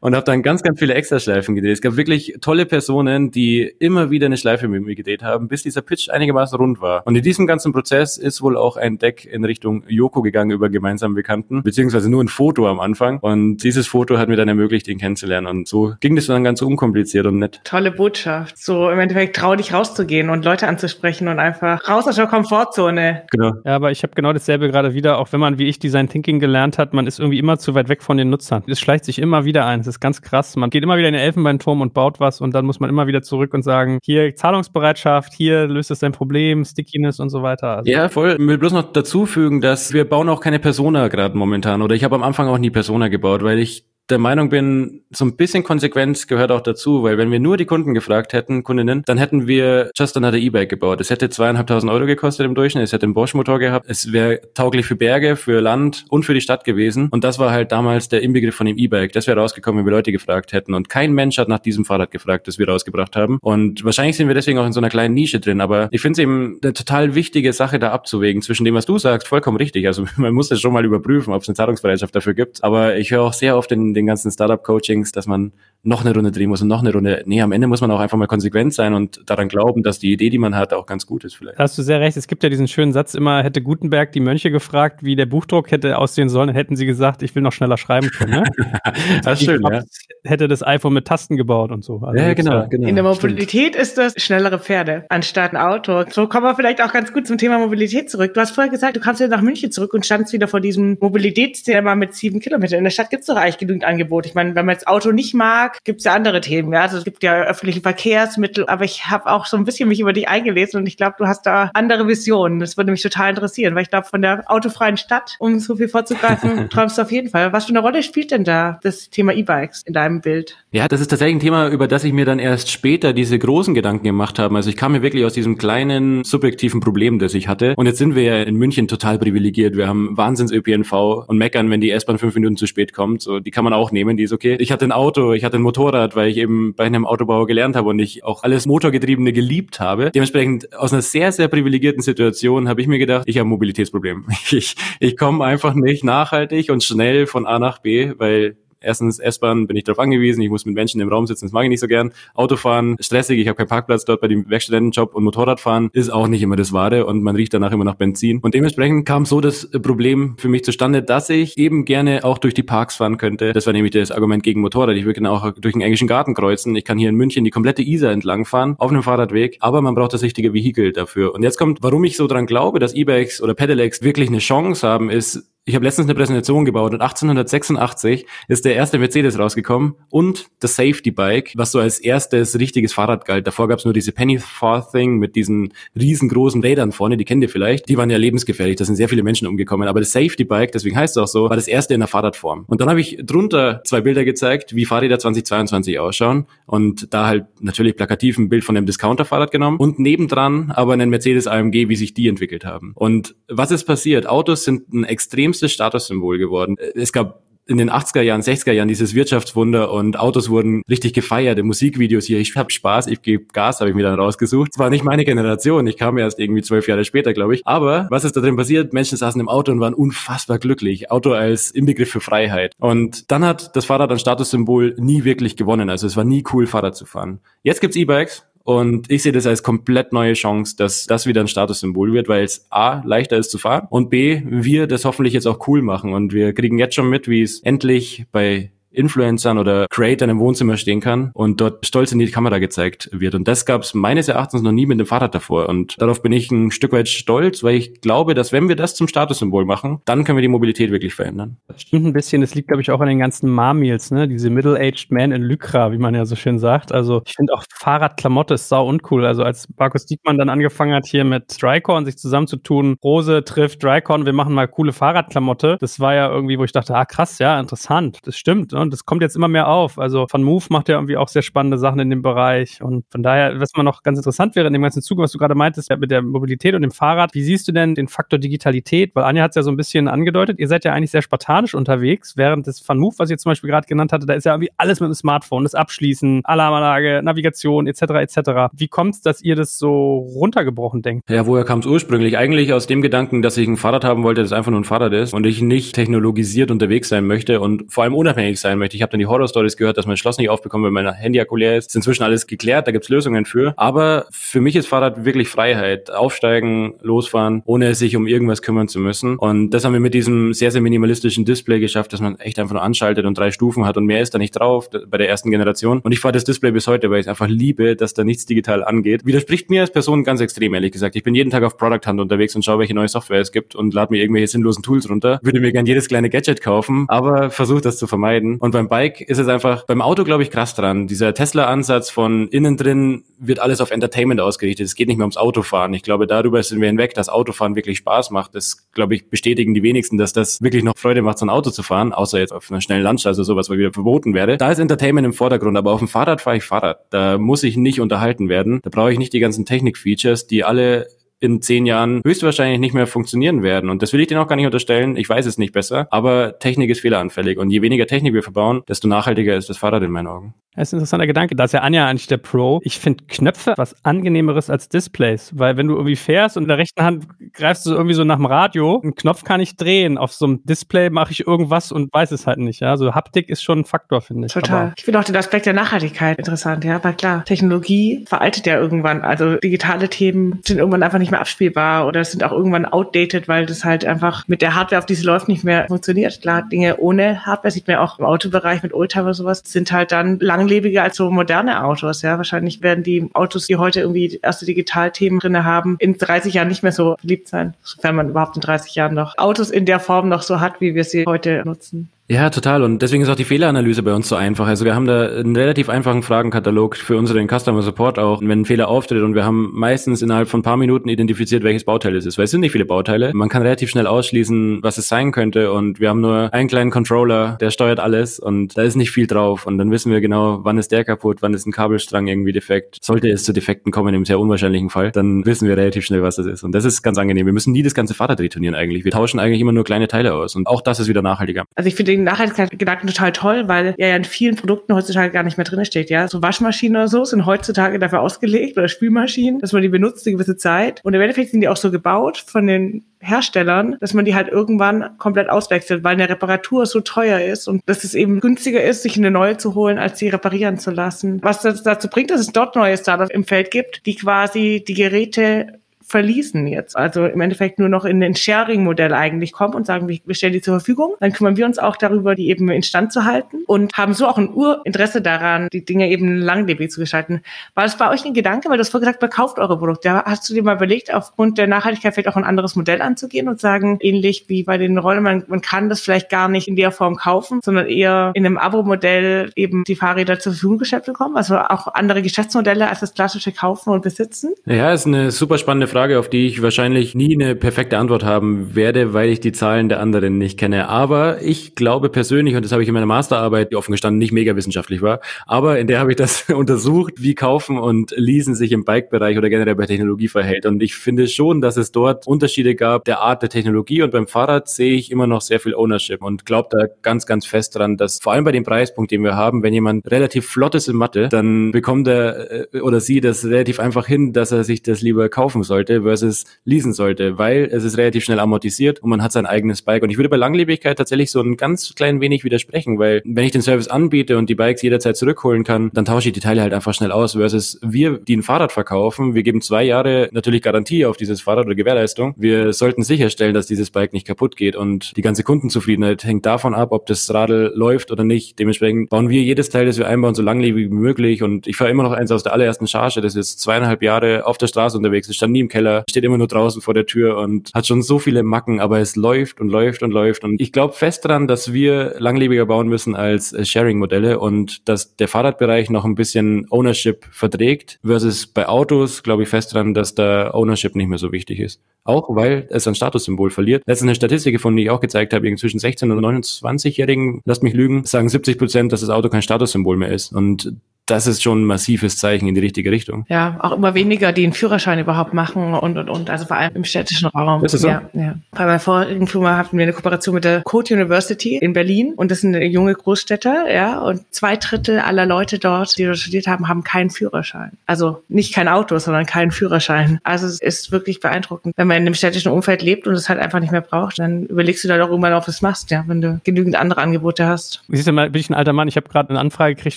[0.00, 1.72] und habe dann ganz, ganz viele Extraschleifen gedreht.
[1.72, 5.62] Es gab wirklich tolle Personen, die immer wieder eine Schleife mit mir gedreht haben, bis
[5.62, 7.06] dieser Pitch einigermaßen rund war.
[7.06, 10.68] Und in diesem ganzen Prozess ist wohl auch ein Deck in Richtung Joko gegangen über
[10.68, 13.18] gemeinsamen Bekannten, beziehungsweise nur ein Foto am Anfang.
[13.20, 15.46] Und dieses Foto hat mir dann ermöglicht, ihn kennenzulernen.
[15.46, 17.60] Und so ging das dann ganz unkompliziert und nett.
[17.64, 18.58] Tolle Botschaft.
[18.58, 23.24] So im Endeffekt trau dich rauszugehen und Leute anzusprechen und einfach raus aus der Komfortzone.
[23.30, 23.52] Genau.
[23.64, 26.40] Ja, aber ich habe genau dasselbe gerade wieder, auch wenn man wie ich Design Thinking
[26.40, 28.62] gelernt hat, man ist irgendwie immer zu weit weg von den Nutzern.
[28.66, 29.80] Es schleicht sich immer wieder ein.
[29.80, 30.56] Das ist ganz krass.
[30.56, 33.06] Man geht immer wieder in den Elfenbeinturm und baut was und dann muss man immer
[33.06, 37.78] wieder zurück und sagen, hier Zahlungsbereitschaft, hier löst es dein Problem, Stickiness und so weiter.
[37.78, 38.36] Also ja, voll.
[38.38, 39.26] Ich will bloß noch dazu
[39.60, 42.70] dass wir bauen auch keine Persona gerade momentan oder ich habe am Anfang auch nie
[42.70, 47.18] Persona gebaut, weil ich der Meinung bin, so ein bisschen Konsequenz gehört auch dazu, weil
[47.18, 51.00] wenn wir nur die Kunden gefragt hätten, Kundinnen, dann hätten wir Just Another E-Bike gebaut.
[51.00, 54.86] Es hätte zweieinhalbtausend Euro gekostet im Durchschnitt, es hätte einen Bosch-Motor gehabt, es wäre tauglich
[54.86, 57.08] für Berge, für Land und für die Stadt gewesen.
[57.10, 59.12] Und das war halt damals der Inbegriff von dem E-Bike.
[59.12, 60.74] Das wäre rausgekommen, wenn wir Leute gefragt hätten.
[60.74, 63.38] Und kein Mensch hat nach diesem Fahrrad gefragt, das wir rausgebracht haben.
[63.42, 65.60] Und wahrscheinlich sind wir deswegen auch in so einer kleinen Nische drin.
[65.60, 68.98] Aber ich finde es eben eine total wichtige Sache, da abzuwägen zwischen dem, was du
[68.98, 69.86] sagst, vollkommen richtig.
[69.86, 72.64] Also man muss das schon mal überprüfen, ob es eine Zahlungsbereitschaft dafür gibt.
[72.64, 75.52] Aber ich höre auch sehr oft in den ganzen Startup-Coaching, Coachings, dass man
[75.84, 77.22] noch eine Runde drehen muss und noch eine Runde.
[77.26, 80.12] Nee, am Ende muss man auch einfach mal konsequent sein und daran glauben, dass die
[80.12, 81.58] Idee, die man hat, auch ganz gut ist vielleicht.
[81.58, 82.16] Da hast du sehr recht.
[82.16, 85.70] Es gibt ja diesen schönen Satz immer, hätte Gutenberg die Mönche gefragt, wie der Buchdruck
[85.70, 88.32] hätte aussehen sollen, hätten sie gesagt, ich will noch schneller schreiben können.
[88.32, 88.44] Ne?
[89.22, 89.82] das ist schön, ja.
[90.24, 92.00] Hätte das iPhone mit Tasten gebaut und so.
[92.00, 92.88] Also ja, genau, genau.
[92.88, 93.76] In der Mobilität stimmt.
[93.76, 96.04] ist das schnellere Pferde anstatt ein Auto.
[96.10, 98.34] So kommen wir vielleicht auch ganz gut zum Thema Mobilität zurück.
[98.34, 100.98] Du hast vorher gesagt, du kamst wieder nach München zurück und standst wieder vor diesem
[101.00, 102.78] Mobilitätsthema mit sieben Kilometern.
[102.78, 104.26] In der Stadt gibt es doch eigentlich genügend Angebot.
[104.26, 106.72] Ich meine, wenn man jetzt Auto nicht mag, gibt es ja andere Themen.
[106.72, 106.82] Ja?
[106.82, 110.12] Also es gibt ja öffentliche Verkehrsmittel, aber ich habe auch so ein bisschen mich über
[110.12, 112.60] dich eingelesen und ich glaube, du hast da andere Visionen.
[112.60, 115.88] Das würde mich total interessieren, weil ich glaube, von der autofreien Stadt, um so viel
[115.88, 117.52] vorzugreifen, träumst du auf jeden Fall.
[117.52, 120.56] Was für eine Rolle spielt denn da das Thema E-Bikes in deinem Bild?
[120.70, 123.74] Ja, das ist tatsächlich ein Thema, über das ich mir dann erst später diese großen
[123.74, 124.54] Gedanken gemacht habe.
[124.54, 127.74] Also ich kam mir wirklich aus diesem kleinen subjektiven Problem, das ich hatte.
[127.76, 129.76] Und jetzt sind wir ja in München total privilegiert.
[129.76, 130.92] Wir haben Wahnsinns-ÖPNV
[131.26, 133.22] und meckern, wenn die S-Bahn fünf Minuten zu spät kommt.
[133.22, 134.56] So, die kann man auch nehmen, die ist okay.
[134.60, 137.76] Ich hatte ein Auto, ich hatte ein Motorrad, weil ich eben bei einem Autobauer gelernt
[137.76, 140.10] habe und ich auch alles Motorgetriebene geliebt habe.
[140.10, 144.26] Dementsprechend aus einer sehr, sehr privilegierten Situation habe ich mir gedacht, ich habe ein Mobilitätsproblem.
[144.50, 149.66] Ich, ich komme einfach nicht nachhaltig und schnell von A nach B, weil erstens S-Bahn
[149.66, 151.80] bin ich darauf angewiesen, ich muss mit Menschen im Raum sitzen, das mag ich nicht
[151.80, 152.12] so gern.
[152.34, 156.42] Autofahren, stressig, ich habe keinen Parkplatz dort bei dem Werkstudentenjob und Motorradfahren ist auch nicht
[156.42, 158.38] immer das Wahre und man riecht danach immer nach Benzin.
[158.40, 162.54] Und dementsprechend kam so das Problem für mich zustande, dass ich eben gerne auch durch
[162.54, 163.52] die Parks fahren könnte.
[163.52, 164.96] Das war nämlich das Argument gegen Motorrad.
[164.96, 166.76] Ich würde gerne auch durch den englischen Garten kreuzen.
[166.76, 169.94] Ich kann hier in München die komplette Isar entlang fahren, auf einem Fahrradweg, aber man
[169.94, 171.34] braucht das richtige Vehikel dafür.
[171.34, 174.86] Und jetzt kommt, warum ich so dran glaube, dass E-Bikes oder Pedelecs wirklich eine Chance
[174.86, 179.96] haben, ist, ich habe letztens eine Präsentation gebaut und 1886 ist der erste Mercedes rausgekommen
[180.08, 183.46] und das Safety Bike, was so als erstes richtiges Fahrrad galt.
[183.46, 187.50] Davor gab es nur diese Penny Farthing mit diesen riesengroßen Rädern vorne, die kennt ihr
[187.50, 187.86] vielleicht.
[187.90, 189.88] Die waren ja lebensgefährlich, da sind sehr viele Menschen umgekommen.
[189.88, 192.64] Aber das Safety Bike, deswegen heißt es auch so, war das erste in der Fahrradform.
[192.66, 197.44] Und dann habe ich drunter zwei Bilder gezeigt, wie Fahrräder 2022 ausschauen und da halt
[197.60, 201.96] natürlich plakativ ein Bild von einem Discounter-Fahrrad genommen und nebendran aber einen Mercedes AMG, wie
[201.96, 202.92] sich die entwickelt haben.
[202.94, 204.26] Und was ist passiert?
[204.26, 206.76] Autos sind ein extrem höchstes Statussymbol geworden.
[206.94, 211.58] Es gab in den 80er Jahren, 60er Jahren dieses Wirtschaftswunder und Autos wurden richtig gefeiert
[211.58, 212.38] in Musikvideos hier.
[212.38, 214.70] Ich habe Spaß, ich gebe Gas, habe ich mir dann rausgesucht.
[214.72, 217.66] Es war nicht meine Generation, ich kam erst irgendwie zwölf Jahre später, glaube ich.
[217.66, 218.94] Aber was ist da drin passiert?
[218.94, 221.10] Menschen saßen im Auto und waren unfassbar glücklich.
[221.10, 222.72] Auto als Inbegriff für Freiheit.
[222.78, 225.90] Und dann hat das Fahrrad ein Statussymbol nie wirklich gewonnen.
[225.90, 227.40] Also es war nie cool, Fahrrad zu fahren.
[227.62, 231.48] Jetzt gibt's E-Bikes und ich sehe das als komplett neue Chance, dass das wieder ein
[231.48, 235.46] Statussymbol wird, weil es A, leichter ist zu fahren und B, wir das hoffentlich jetzt
[235.46, 236.12] auch cool machen.
[236.12, 240.76] Und wir kriegen jetzt schon mit, wie es endlich bei Influencern oder Creatern im Wohnzimmer
[240.76, 243.34] stehen kann und dort stolz in die Kamera gezeigt wird.
[243.34, 245.68] Und das gab es meines Erachtens noch nie mit dem Fahrrad davor.
[245.68, 248.94] Und darauf bin ich ein Stück weit stolz, weil ich glaube, dass wenn wir das
[248.94, 251.58] zum Statussymbol machen, dann können wir die Mobilität wirklich verändern.
[251.68, 252.40] Das stimmt ein bisschen.
[252.40, 254.28] Das liegt, glaube ich, auch an den ganzen Marmils, ne?
[254.28, 256.92] Diese Middle-aged Man in Lycra, wie man ja so schön sagt.
[256.92, 259.26] Also ich finde auch Fahrradklamotte ist sau uncool.
[259.26, 264.26] Also als Markus Diekmann dann angefangen hat, hier mit Drycorn sich zusammenzutun, Rose trifft Drycorn,
[264.26, 265.76] wir machen mal coole Fahrradklamotte.
[265.80, 268.18] Das war ja irgendwie, wo ich dachte, ah krass, ja, interessant.
[268.22, 268.72] Das stimmt.
[268.78, 268.82] Ne?
[268.82, 269.98] Und das kommt jetzt immer mehr auf.
[269.98, 272.82] Also von Move macht ja irgendwie auch sehr spannende Sachen in dem Bereich.
[272.82, 275.38] Und von daher, was mal noch ganz interessant wäre in dem ganzen Zuge, was du
[275.38, 279.14] gerade meintest, mit der Mobilität und dem Fahrrad, wie siehst du denn den Faktor Digitalität?
[279.14, 281.74] Weil Anja hat es ja so ein bisschen angedeutet, ihr seid ja eigentlich sehr spartanisch
[281.74, 284.52] unterwegs, während das Van Move, was ich zum Beispiel gerade genannt hatte, da ist ja
[284.52, 288.02] irgendwie alles mit dem Smartphone, das Abschließen, Alarmanlage, Navigation etc.
[288.02, 288.50] etc.
[288.74, 291.28] Wie kommt es, dass ihr das so runtergebrochen denkt?
[291.30, 292.36] Ja, woher kam es ursprünglich?
[292.36, 295.12] Eigentlich aus dem Gedanken, dass ich ein Fahrrad haben wollte, das einfach nur ein Fahrrad
[295.12, 298.96] ist und ich nicht technologisiert unterwegs sein möchte und vor allem unabhängig sein möchte.
[298.96, 301.76] Ich habe dann die Horror-Stories gehört, dass mein Schloss nicht aufbekommt, wenn mein Handy akkulär
[301.76, 301.88] ist.
[301.88, 303.74] ist inzwischen alles geklärt, da gibt's Lösungen für.
[303.76, 306.10] Aber für mich ist Fahrrad wirklich Freiheit.
[306.10, 309.36] Aufsteigen, losfahren, ohne sich um irgendwas kümmern zu müssen.
[309.36, 312.74] Und das haben wir mit diesem sehr, sehr minimalistischen Display geschafft, dass man echt einfach
[312.74, 315.50] nur anschaltet und drei Stufen hat und mehr ist da nicht drauf bei der ersten
[315.50, 316.00] Generation.
[316.00, 318.84] Und ich fahre das Display bis heute, weil ich einfach liebe, dass da nichts digital
[318.84, 319.24] angeht.
[319.24, 321.16] Widerspricht mir als Person ganz extrem, ehrlich gesagt.
[321.16, 323.74] Ich bin jeden Tag auf Product Hunt unterwegs und schaue, welche neue Software es gibt
[323.74, 325.40] und lade mir irgendwelche sinnlosen Tools runter.
[325.42, 328.57] Würde mir gern jedes kleine Gadget kaufen, aber versuche das zu vermeiden.
[328.58, 331.06] Und beim Bike ist es einfach, beim Auto glaube ich krass dran.
[331.06, 334.86] Dieser Tesla-Ansatz von innen drin wird alles auf Entertainment ausgerichtet.
[334.86, 335.94] Es geht nicht mehr ums Autofahren.
[335.94, 338.54] Ich glaube, darüber sind wir hinweg, dass Autofahren wirklich Spaß macht.
[338.54, 341.70] Das, glaube ich, bestätigen die wenigsten, dass das wirklich noch Freude macht, so ein Auto
[341.70, 344.56] zu fahren, außer jetzt auf einer schnellen Landstraße, sowas, weil wieder verboten werde.
[344.56, 347.00] Da ist Entertainment im Vordergrund, aber auf dem Fahrrad fahre ich Fahrrad.
[347.10, 348.80] Da muss ich nicht unterhalten werden.
[348.82, 351.06] Da brauche ich nicht die ganzen Technik-Features, die alle
[351.40, 353.90] in zehn Jahren höchstwahrscheinlich nicht mehr funktionieren werden.
[353.90, 355.16] Und das will ich denen auch gar nicht unterstellen.
[355.16, 356.06] Ich weiß es nicht besser.
[356.10, 357.58] Aber Technik ist fehleranfällig.
[357.58, 360.54] Und je weniger Technik wir verbauen, desto nachhaltiger ist das Fahrrad in meinen Augen.
[360.78, 361.56] Das ist ein interessanter Gedanke.
[361.56, 362.80] Da ist ja Anja eigentlich der Pro.
[362.84, 366.78] Ich finde Knöpfe was angenehmeres als Displays, weil wenn du irgendwie fährst und in der
[366.78, 370.18] rechten Hand greifst du irgendwie so nach dem Radio, einen Knopf kann ich drehen.
[370.18, 372.78] Auf so einem Display mache ich irgendwas und weiß es halt nicht.
[372.78, 374.52] Ja, also Haptik ist schon ein Faktor, finde ich.
[374.52, 374.82] Total.
[374.82, 376.84] Aber ich finde auch den Aspekt der Nachhaltigkeit interessant.
[376.84, 379.22] Ja, weil klar, Technologie veraltet ja irgendwann.
[379.22, 383.66] Also digitale Themen sind irgendwann einfach nicht mehr abspielbar oder sind auch irgendwann outdated, weil
[383.66, 386.40] das halt einfach mit der Hardware, auf die sie läuft, nicht mehr funktioniert.
[386.40, 390.38] Klar, Dinge ohne Hardware sieht man auch im Autobereich mit oder sowas, sind halt dann
[390.38, 392.22] lang langlebiger als so moderne Autos.
[392.22, 396.68] Ja, wahrscheinlich werden die Autos, die heute irgendwie erste Digitalthemen drinne haben, in 30 Jahren
[396.68, 400.00] nicht mehr so beliebt sein, sofern man überhaupt in 30 Jahren noch Autos in der
[400.00, 402.10] Form noch so hat, wie wir sie heute nutzen.
[402.30, 402.82] Ja, total.
[402.82, 404.66] Und deswegen ist auch die Fehleranalyse bei uns so einfach.
[404.66, 408.64] Also wir haben da einen relativ einfachen Fragenkatalog für unseren Customer Support auch, wenn ein
[408.66, 409.22] Fehler auftritt.
[409.22, 412.36] Und wir haben meistens innerhalb von ein paar Minuten identifiziert, welches Bauteil es ist.
[412.36, 413.32] Weil es sind nicht viele Bauteile.
[413.32, 415.72] Man kann relativ schnell ausschließen, was es sein könnte.
[415.72, 418.38] Und wir haben nur einen kleinen Controller, der steuert alles.
[418.38, 419.66] Und da ist nicht viel drauf.
[419.66, 422.98] Und dann wissen wir genau, wann ist der kaputt, wann ist ein Kabelstrang irgendwie defekt.
[423.02, 426.36] Sollte es zu Defekten kommen, im sehr unwahrscheinlichen Fall, dann wissen wir relativ schnell, was
[426.36, 426.62] das ist.
[426.62, 427.46] Und das ist ganz angenehm.
[427.46, 429.06] Wir müssen nie das ganze Fahrrad retournieren eigentlich.
[429.06, 430.56] Wir tauschen eigentlich immer nur kleine Teile aus.
[430.56, 431.64] Und auch das ist wieder nachhaltiger.
[431.74, 435.56] Also ich finde den Nachhaltigkeitsgedanken total toll, weil ja in vielen Produkten heutzutage gar nicht
[435.56, 436.10] mehr drin steht.
[436.10, 440.26] Ja, so Waschmaschinen oder so sind heutzutage dafür ausgelegt oder Spülmaschinen, dass man die benutzt
[440.26, 441.00] eine gewisse Zeit.
[441.04, 444.48] Und im Endeffekt sind die auch so gebaut von den Herstellern, dass man die halt
[444.48, 449.02] irgendwann komplett auswechselt, weil eine Reparatur so teuer ist und dass es eben günstiger ist,
[449.02, 451.40] sich eine neue zu holen, als sie reparieren zu lassen.
[451.42, 454.94] Was das dazu bringt, dass es dort neue Startups im Feld gibt, die quasi die
[454.94, 456.96] Geräte verließen jetzt.
[456.96, 460.62] Also im Endeffekt nur noch in ein Sharing-Modell eigentlich kommen und sagen, wir stellen die
[460.62, 461.14] zur Verfügung.
[461.20, 464.38] Dann kümmern wir uns auch darüber, die eben instand zu halten und haben so auch
[464.38, 467.42] ein Urinteresse daran, die Dinge eben langlebig zu gestalten.
[467.74, 470.24] War das bei euch ein Gedanke, weil du hast vorher gesagt, verkauft eure Produkte.
[470.24, 473.60] Hast du dir mal überlegt, aufgrund der Nachhaltigkeit vielleicht auch ein anderes Modell anzugehen und
[473.60, 476.90] sagen, ähnlich wie bei den Rollen, man, man kann das vielleicht gar nicht in der
[476.90, 481.36] Form kaufen, sondern eher in einem Abo-Modell eben die Fahrräder zur Verfügung gestellt bekommen?
[481.36, 484.54] Also auch andere Geschäftsmodelle als das klassische Kaufen und Besitzen?
[484.64, 485.97] Ja, ist eine super spannende Frage.
[485.98, 489.88] Frage, auf die ich wahrscheinlich nie eine perfekte Antwort haben werde, weil ich die Zahlen
[489.88, 490.88] der anderen nicht kenne.
[490.88, 494.30] Aber ich glaube persönlich, und das habe ich in meiner Masterarbeit, die offen gestanden nicht
[494.30, 498.70] mega wissenschaftlich war, aber in der habe ich das untersucht, wie Kaufen und Leasen sich
[498.70, 500.66] im Bike-Bereich oder generell bei Technologie verhält.
[500.66, 504.02] Und ich finde schon, dass es dort Unterschiede gab der Art der Technologie.
[504.02, 507.44] Und beim Fahrrad sehe ich immer noch sehr viel Ownership und glaube da ganz, ganz
[507.44, 510.76] fest dran, dass vor allem bei dem Preispunkt, den wir haben, wenn jemand relativ flott
[510.76, 514.62] ist in Mathe, dann bekommt er äh, oder sie das relativ einfach hin, dass er
[514.62, 519.00] sich das lieber kaufen sollte sollte versus leasen sollte, weil es ist relativ schnell amortisiert
[519.00, 520.02] und man hat sein eigenes Bike.
[520.02, 523.52] Und ich würde bei Langlebigkeit tatsächlich so ein ganz klein wenig widersprechen, weil wenn ich
[523.52, 526.74] den Service anbiete und die Bikes jederzeit zurückholen kann, dann tausche ich die Teile halt
[526.74, 531.06] einfach schnell aus versus wir, die ein Fahrrad verkaufen, wir geben zwei Jahre natürlich Garantie
[531.06, 532.34] auf dieses Fahrrad oder Gewährleistung.
[532.36, 536.74] Wir sollten sicherstellen, dass dieses Bike nicht kaputt geht und die ganze Kundenzufriedenheit hängt davon
[536.74, 538.58] ab, ob das Radl läuft oder nicht.
[538.58, 541.90] Dementsprechend bauen wir jedes Teil, das wir einbauen, so langlebig wie möglich und ich fahre
[541.90, 545.28] immer noch eins aus der allerersten Charge, das ist zweieinhalb Jahre auf der Straße unterwegs,
[545.28, 545.77] es stand nie im Keller,
[546.08, 549.16] steht immer nur draußen vor der Tür und hat schon so viele Macken, aber es
[549.16, 553.14] läuft und läuft und läuft und ich glaube fest daran, dass wir langlebiger bauen müssen
[553.14, 559.42] als Sharing-Modelle und dass der Fahrradbereich noch ein bisschen Ownership verträgt versus bei Autos glaube
[559.44, 561.80] ich fest daran, dass da Ownership nicht mehr so wichtig ist.
[562.04, 563.82] Auch weil es ein Statussymbol verliert.
[563.86, 567.74] Letztens eine Statistik gefunden, die ich auch gezeigt habe, zwischen 16 und 29-Jährigen, lasst mich
[567.74, 570.32] lügen, sagen 70 Prozent, dass das Auto kein Statussymbol mehr ist.
[570.32, 570.72] Und
[571.08, 573.24] das ist schon ein massives Zeichen in die richtige Richtung.
[573.28, 576.74] Ja, auch immer weniger, die einen Führerschein überhaupt machen und, und, und, also vor allem
[576.74, 577.64] im städtischen Raum.
[577.64, 577.88] Ist das so?
[577.88, 578.34] Ja, ja.
[578.52, 582.30] Bei meiner vorigen Firma hatten wir eine Kooperation mit der Code University in Berlin und
[582.30, 586.68] das sind junge Großstädter, ja, und zwei Drittel aller Leute dort, die dort studiert haben,
[586.68, 587.72] haben keinen Führerschein.
[587.86, 590.20] Also nicht kein Auto, sondern keinen Führerschein.
[590.24, 591.74] Also es ist wirklich beeindruckend.
[591.76, 594.44] Wenn man in einem städtischen Umfeld lebt und es halt einfach nicht mehr braucht, dann
[594.44, 597.82] überlegst du da doch irgendwann auf was machst, ja, wenn du genügend andere Angebote hast.
[597.88, 599.96] Siehst du mal, bin ich ein alter Mann, ich habe gerade eine Anfrage gekriegt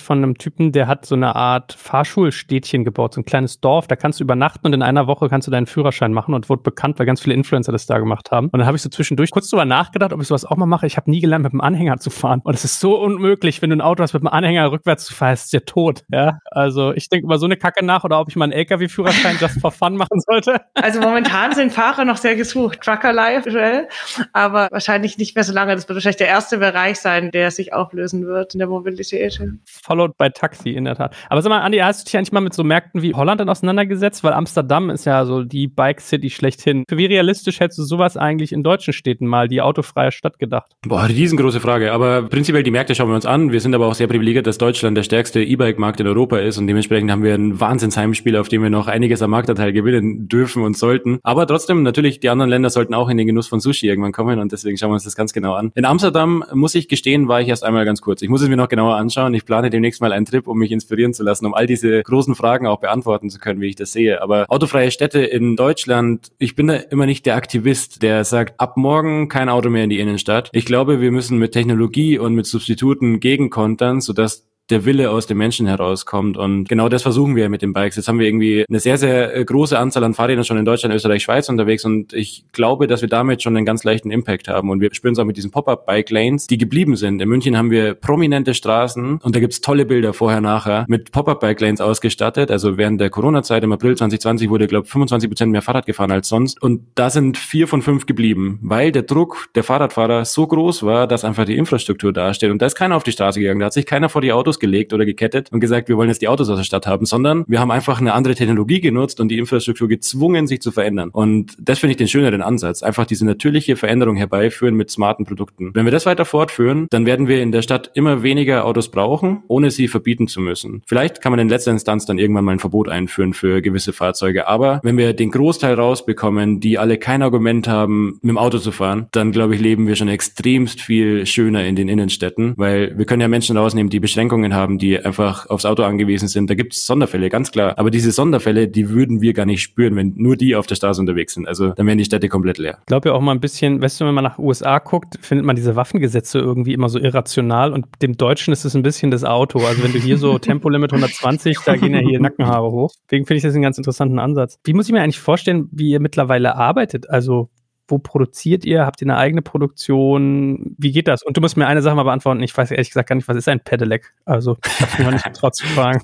[0.00, 3.86] von einem Typen, der hat so eine Art Fahrschulstädtchen gebaut, so ein kleines Dorf.
[3.86, 6.62] Da kannst du übernachten und in einer Woche kannst du deinen Führerschein machen und wurde
[6.62, 8.48] bekannt, weil ganz viele Influencer das da gemacht haben.
[8.48, 10.86] Und dann habe ich so zwischendurch kurz drüber nachgedacht, ob ich sowas auch mal mache.
[10.86, 12.40] Ich habe nie gelernt, mit dem Anhänger zu fahren.
[12.44, 15.14] Und es ist so unmöglich, wenn du ein Auto hast, mit dem Anhänger rückwärts zu
[15.14, 16.04] fahren, ist dir tot.
[16.10, 19.36] Ja, also ich denke über so eine Kacke nach oder ob ich mal einen LKW-Führerschein
[19.40, 20.60] just for fun machen sollte.
[20.74, 22.80] Also momentan sind Fahrer noch sehr gesucht.
[22.80, 23.88] Trucker Life,
[24.32, 25.74] aber wahrscheinlich nicht mehr so lange.
[25.74, 29.40] Das wird wahrscheinlich der erste Bereich sein, der sich auflösen wird in der Mobilität.
[29.64, 31.14] Followed by Taxi, in der Tat.
[31.28, 33.48] Aber sag mal, Andi, hast du dich eigentlich mal mit so Märkten wie Holland dann
[33.48, 34.24] auseinandergesetzt?
[34.24, 36.84] Weil Amsterdam ist ja so die Bike City schlechthin.
[36.88, 40.72] Für wie realistisch hättest du sowas eigentlich in deutschen Städten mal, die autofreie Stadt gedacht?
[40.86, 41.92] Boah, riesengroße Frage.
[41.92, 43.52] Aber prinzipiell die Märkte schauen wir uns an.
[43.52, 46.66] Wir sind aber auch sehr privilegiert, dass Deutschland der stärkste E-Bike-Markt in Europa ist und
[46.66, 50.76] dementsprechend haben wir ein Wahnsinnsheimspiel, auf dem wir noch einiges am Marktanteil gewinnen dürfen und
[50.76, 51.18] sollten.
[51.22, 54.38] Aber trotzdem, natürlich, die anderen Länder sollten auch in den Genuss von Sushi irgendwann kommen
[54.38, 55.72] und deswegen schauen wir uns das ganz genau an.
[55.74, 58.22] In Amsterdam, muss ich gestehen, war ich erst einmal ganz kurz.
[58.22, 59.34] Ich muss es mir noch genauer anschauen.
[59.34, 62.34] Ich plane demnächst mal einen Trip, um mich inspirieren zu lassen, um all diese großen
[62.34, 64.20] Fragen auch beantworten zu können, wie ich das sehe.
[64.20, 68.76] Aber autofreie Städte in Deutschland, ich bin da immer nicht der Aktivist, der sagt, ab
[68.76, 70.50] morgen kein Auto mehr in die Innenstadt.
[70.52, 75.38] Ich glaube, wir müssen mit Technologie und mit Substituten gegenkontern, sodass der Wille aus dem
[75.38, 76.36] Menschen herauskommt.
[76.36, 77.96] Und genau das versuchen wir mit den Bikes.
[77.96, 80.94] Jetzt haben wir irgendwie eine sehr, sehr äh, große Anzahl an Fahrrädern schon in Deutschland,
[80.94, 84.70] Österreich, Schweiz unterwegs und ich glaube, dass wir damit schon einen ganz leichten Impact haben.
[84.70, 87.20] Und wir spüren es auch mit diesen Pop-Up-Bike-Lanes, die geblieben sind.
[87.20, 91.80] In München haben wir prominente Straßen und da gibt's tolle Bilder vorher, nachher mit Pop-Up-Bike-Lanes
[91.80, 92.50] ausgestattet.
[92.50, 96.28] Also während der Corona-Zeit im April 2020 wurde, glaube 25 Prozent mehr Fahrrad gefahren als
[96.28, 96.62] sonst.
[96.62, 101.06] Und da sind vier von fünf geblieben, weil der Druck der Fahrradfahrer so groß war,
[101.06, 102.50] dass einfach die Infrastruktur dasteht.
[102.50, 103.60] Und da ist keiner auf die Straße gegangen.
[103.60, 106.22] Da hat sich keiner vor die Autos gelegt oder gekettet und gesagt, wir wollen jetzt
[106.22, 109.28] die Autos aus der Stadt haben, sondern wir haben einfach eine andere Technologie genutzt und
[109.28, 111.10] die Infrastruktur gezwungen, sich zu verändern.
[111.10, 112.82] Und das finde ich den schöneren Ansatz.
[112.82, 115.70] Einfach diese natürliche Veränderung herbeiführen mit smarten Produkten.
[115.74, 119.42] Wenn wir das weiter fortführen, dann werden wir in der Stadt immer weniger Autos brauchen,
[119.48, 120.82] ohne sie verbieten zu müssen.
[120.86, 124.48] Vielleicht kann man in letzter Instanz dann irgendwann mal ein Verbot einführen für gewisse Fahrzeuge.
[124.48, 128.72] Aber wenn wir den Großteil rausbekommen, die alle kein Argument haben, mit dem Auto zu
[128.72, 133.04] fahren, dann glaube ich, leben wir schon extremst viel schöner in den Innenstädten, weil wir
[133.04, 136.50] können ja Menschen rausnehmen, die Beschränkungen haben, die einfach aufs Auto angewiesen sind.
[136.50, 137.78] Da gibt es Sonderfälle, ganz klar.
[137.78, 141.00] Aber diese Sonderfälle, die würden wir gar nicht spüren, wenn nur die auf der Straße
[141.00, 141.46] unterwegs sind.
[141.46, 142.78] Also dann wären die Städte komplett leer.
[142.80, 145.46] Ich glaube ja auch mal ein bisschen, weißt du, wenn man nach USA guckt, findet
[145.46, 149.24] man diese Waffengesetze irgendwie immer so irrational und dem Deutschen ist es ein bisschen das
[149.24, 149.60] Auto.
[149.60, 152.92] Also wenn du hier so Tempolimit 120, da gehen ja hier Nackenhaare hoch.
[153.04, 154.58] Deswegen finde ich das einen ganz interessanten Ansatz.
[154.64, 157.08] Wie muss ich mir eigentlich vorstellen, wie ihr mittlerweile arbeitet?
[157.08, 157.50] Also
[157.88, 158.86] wo produziert ihr?
[158.86, 160.74] Habt ihr eine eigene Produktion?
[160.78, 161.22] Wie geht das?
[161.22, 162.42] Und du musst mir eine Sache mal beantworten.
[162.42, 164.14] Ich weiß ehrlich gesagt gar nicht, was ist ein Pedelec?
[164.24, 166.00] Also, ich habe mir nicht getraut zu fragen.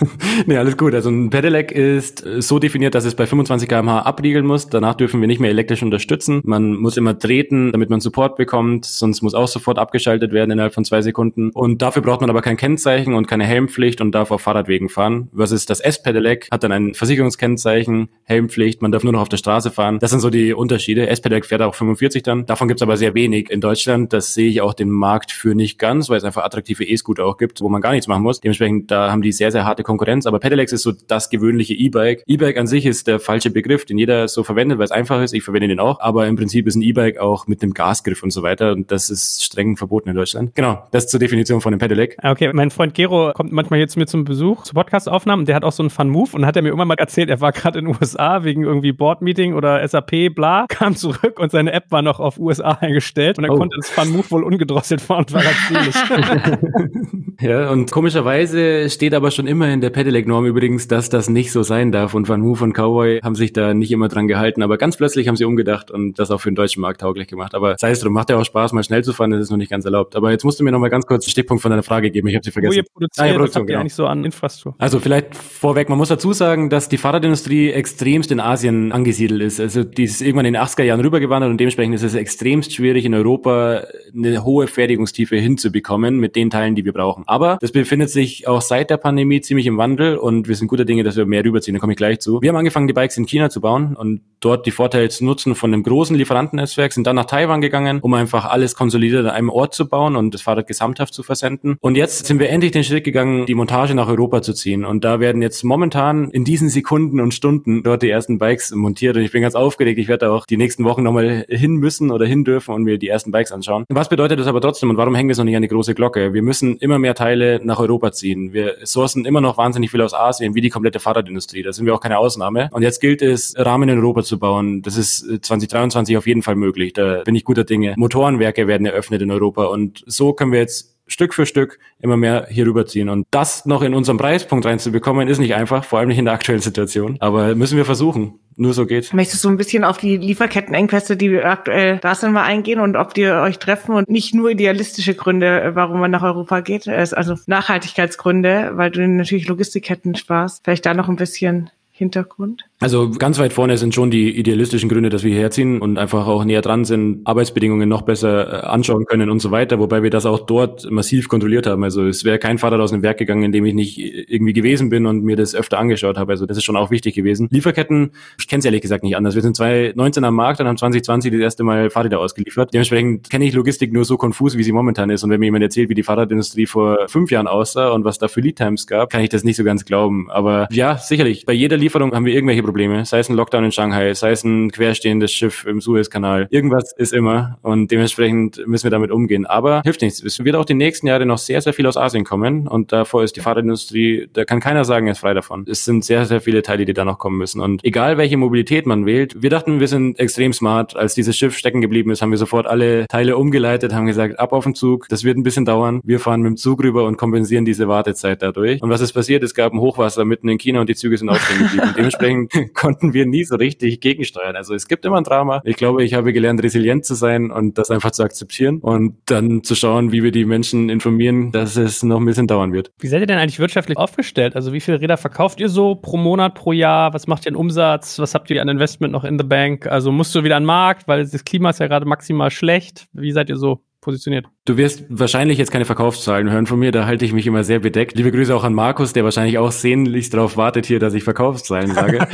[0.46, 0.94] nee, alles gut.
[0.94, 4.68] Also ein Pedelec ist so definiert, dass es bei 25 km/h abriegeln muss.
[4.68, 6.42] Danach dürfen wir nicht mehr elektrisch unterstützen.
[6.44, 8.84] Man muss immer treten, damit man Support bekommt.
[8.84, 11.50] Sonst muss auch sofort abgeschaltet werden innerhalb von zwei Sekunden.
[11.50, 15.30] Und dafür braucht man aber kein Kennzeichen und keine Helmpflicht und darf auf Fahrradwegen fahren.
[15.34, 18.82] Versus das S-Pedelec hat dann ein Versicherungskennzeichen, Helmpflicht.
[18.82, 19.98] Man darf nur noch auf der Straße fahren.
[19.98, 21.08] Das sind so die Unterschiede.
[21.22, 22.46] S-Pedelec fährt auch 45 dann.
[22.46, 24.12] Davon gibt's aber sehr wenig in Deutschland.
[24.12, 27.38] Das sehe ich auch den Markt für nicht ganz, weil es einfach attraktive E-Scooter auch
[27.38, 28.40] gibt, wo man gar nichts machen muss.
[28.40, 30.26] Dementsprechend, da haben die sehr, sehr harte Konkurrenz.
[30.26, 32.24] Aber Pedelecs ist so das gewöhnliche E-Bike.
[32.26, 35.32] E-Bike an sich ist der falsche Begriff, den jeder so verwendet, weil es einfach ist.
[35.32, 36.00] Ich verwende den auch.
[36.00, 38.72] Aber im Prinzip ist ein E-Bike auch mit einem Gasgriff und so weiter.
[38.72, 40.54] Und das ist streng verboten in Deutschland.
[40.54, 42.16] Genau, das zur Definition von einem Pedelec.
[42.20, 45.44] Ah, okay, mein Freund Gero kommt manchmal hier zu mir zum Besuch, zu Podcast-Aufnahmen.
[45.46, 47.52] Der hat auch so einen Fun-Move und hat er mir irgendwann mal erzählt, er war
[47.52, 51.90] gerade in den USA wegen irgendwie Board-Meeting oder SAP, bla, kam zurück und seine App
[51.90, 53.56] war noch auf USA eingestellt und er oh.
[53.56, 55.56] konnte das Fun-Move wohl ungedrosselt fahren und war ganz
[57.40, 61.62] ja, und komischerweise steht aber schon immer in der Pedelec-Norm übrigens, dass das nicht so
[61.62, 64.78] sein darf und Van Move und Cowboy haben sich da nicht immer dran gehalten, aber
[64.78, 67.54] ganz plötzlich haben sie umgedacht und das auch für den deutschen Markt tauglich gemacht.
[67.54, 69.56] Aber sei es drum, macht ja auch Spaß, mal schnell zu fahren, das ist noch
[69.56, 70.16] nicht ganz erlaubt.
[70.16, 72.28] Aber jetzt musst du mir noch mal ganz kurz einen Stichpunkt von deiner Frage geben,
[72.28, 72.72] ich habe sie vergessen.
[72.72, 73.80] Wo ihr produziert, ah, ja, Produktion, genau.
[73.80, 74.74] eigentlich so an Infrastruktur?
[74.78, 79.60] Also vielleicht vorweg, man muss dazu sagen, dass die Fahrradindustrie extremst in Asien angesiedelt ist.
[79.60, 83.04] Also die ist irgendwann in den 80er Jahren rübergewandert und dementsprechend ist es extremst schwierig
[83.04, 83.84] in Europa
[84.14, 87.24] eine hohe Fertigungstiefe hinzubekommen mit den Teilen, die wir brauchen.
[87.26, 90.84] Aber das befindet sich auch seit der Pandemie ziemlich im Wandel und wir sind guter
[90.84, 91.74] Dinge, dass wir mehr rüberziehen.
[91.74, 92.40] Da komme ich gleich zu.
[92.42, 95.54] Wir haben angefangen, die Bikes in China zu bauen und dort die Vorteile zu nutzen
[95.54, 99.48] von einem großen Lieferantennetzwerk, sind dann nach Taiwan gegangen, um einfach alles konsolidiert an einem
[99.48, 101.76] Ort zu bauen und das Fahrrad gesamthaft zu versenden.
[101.80, 104.84] Und jetzt sind wir endlich den Schritt gegangen, die Montage nach Europa zu ziehen.
[104.84, 109.16] Und da werden jetzt momentan in diesen Sekunden und Stunden dort die ersten Bikes montiert.
[109.16, 109.98] Und ich bin ganz aufgeregt.
[109.98, 113.08] Ich werde auch die nächsten Wochen nochmal hin müssen oder hin dürfen und mir die
[113.08, 113.84] ersten Bikes anschauen.
[113.88, 116.32] Was bedeutet das aber trotzdem und warum hängen wir so nicht an die große Glocke?
[116.32, 118.52] Wir müssen immer mehr Teile nach Europa ziehen.
[118.52, 121.62] Wir sourcen immer noch wahnsinnig viel aus Asien, wie die komplette Fahrradindustrie.
[121.62, 122.68] Da sind wir auch keine Ausnahme.
[122.72, 124.82] Und jetzt gilt es, Rahmen in Europa zu bauen.
[124.82, 126.92] Das ist 2023 auf jeden Fall möglich.
[126.92, 127.94] Da bin ich guter Dinge.
[127.96, 132.46] Motorenwerke werden eröffnet in Europa und so können wir jetzt Stück für Stück immer mehr
[132.48, 133.08] hier rüberziehen.
[133.08, 136.34] Und das noch in unseren Preispunkt reinzubekommen, ist nicht einfach, vor allem nicht in der
[136.34, 137.16] aktuellen Situation.
[137.20, 138.38] Aber müssen wir versuchen.
[138.56, 139.12] Nur so geht's.
[139.12, 143.14] Möchtest du ein bisschen auf die Lieferkettenengpässe, die aktuell da sind, mal eingehen und ob
[143.14, 148.72] die euch treffen und nicht nur idealistische Gründe, warum man nach Europa geht, also Nachhaltigkeitsgründe,
[148.74, 150.64] weil du natürlich Logistikketten sparst.
[150.64, 151.70] Vielleicht da noch ein bisschen
[152.02, 152.62] Hintergrund?
[152.80, 156.44] Also ganz weit vorne sind schon die idealistischen Gründe, dass wir herziehen und einfach auch
[156.44, 160.26] näher dran sind, Arbeitsbedingungen noch besser äh, anschauen können und so weiter, wobei wir das
[160.26, 161.84] auch dort massiv kontrolliert haben.
[161.84, 164.90] Also es wäre kein Fahrrad aus dem Werk gegangen, in dem ich nicht irgendwie gewesen
[164.90, 166.32] bin und mir das öfter angeschaut habe.
[166.32, 167.48] Also das ist schon auch wichtig gewesen.
[167.50, 169.34] Lieferketten, ich kenne es ehrlich gesagt nicht anders.
[169.34, 172.74] Wir sind 2019 am Markt und haben 2020 das erste Mal Fahrräder ausgeliefert.
[172.74, 175.22] Dementsprechend kenne ich Logistik nur so konfus, wie sie momentan ist.
[175.22, 178.28] Und wenn mir jemand erzählt, wie die Fahrradindustrie vor fünf Jahren aussah und was da
[178.28, 180.30] für Lead Times gab, kann ich das nicht so ganz glauben.
[180.30, 183.04] Aber ja, sicherlich, bei jeder Lieferung haben wir irgendwelche Probleme.
[183.04, 186.46] Sei es ein Lockdown in Shanghai, sei es ein querstehendes Schiff im Suezkanal.
[186.48, 189.44] Irgendwas ist immer und dementsprechend müssen wir damit umgehen.
[189.44, 190.22] Aber hilft nichts.
[190.22, 193.24] Es wird auch die nächsten Jahre noch sehr, sehr viel aus Asien kommen und davor
[193.24, 195.66] ist die Fahrradindustrie, da kann keiner sagen, er ist frei davon.
[195.68, 197.60] Es sind sehr, sehr viele Teile, die da noch kommen müssen.
[197.60, 200.96] Und egal welche Mobilität man wählt, wir dachten, wir sind extrem smart.
[200.96, 204.54] Als dieses Schiff stecken geblieben ist, haben wir sofort alle Teile umgeleitet, haben gesagt, ab
[204.54, 205.08] auf den Zug.
[205.10, 206.00] Das wird ein bisschen dauern.
[206.04, 208.82] Wir fahren mit dem Zug rüber und kompensieren diese Wartezeit dadurch.
[208.82, 209.42] Und was ist passiert?
[209.42, 213.14] Es gab ein Hochwasser mitten in China und die Züge sind ausstehen geblieben dementsprechend konnten
[213.14, 214.56] wir nie so richtig gegensteuern.
[214.56, 215.62] Also es gibt immer ein Drama.
[215.64, 219.62] Ich glaube, ich habe gelernt, resilient zu sein und das einfach zu akzeptieren und dann
[219.62, 222.92] zu schauen, wie wir die Menschen informieren, dass es noch ein bisschen dauern wird.
[222.98, 224.56] Wie seid ihr denn eigentlich wirtschaftlich aufgestellt?
[224.56, 227.14] Also wie viele Räder verkauft ihr so pro Monat, pro Jahr?
[227.14, 228.18] Was macht ihr an Umsatz?
[228.18, 229.86] Was habt ihr an Investment noch in the Bank?
[229.86, 233.06] Also musst du wieder an den Markt, weil das Klima ist ja gerade maximal schlecht.
[233.12, 234.46] Wie seid ihr so positioniert?
[234.64, 237.78] Du wirst wahrscheinlich jetzt keine Verkaufszahlen hören von mir, da halte ich mich immer sehr
[237.78, 238.16] bedeckt.
[238.16, 241.94] Liebe Grüße auch an Markus, der wahrscheinlich auch sehnlichst darauf wartet hier, dass ich Verkaufszahlen
[241.94, 242.26] sage.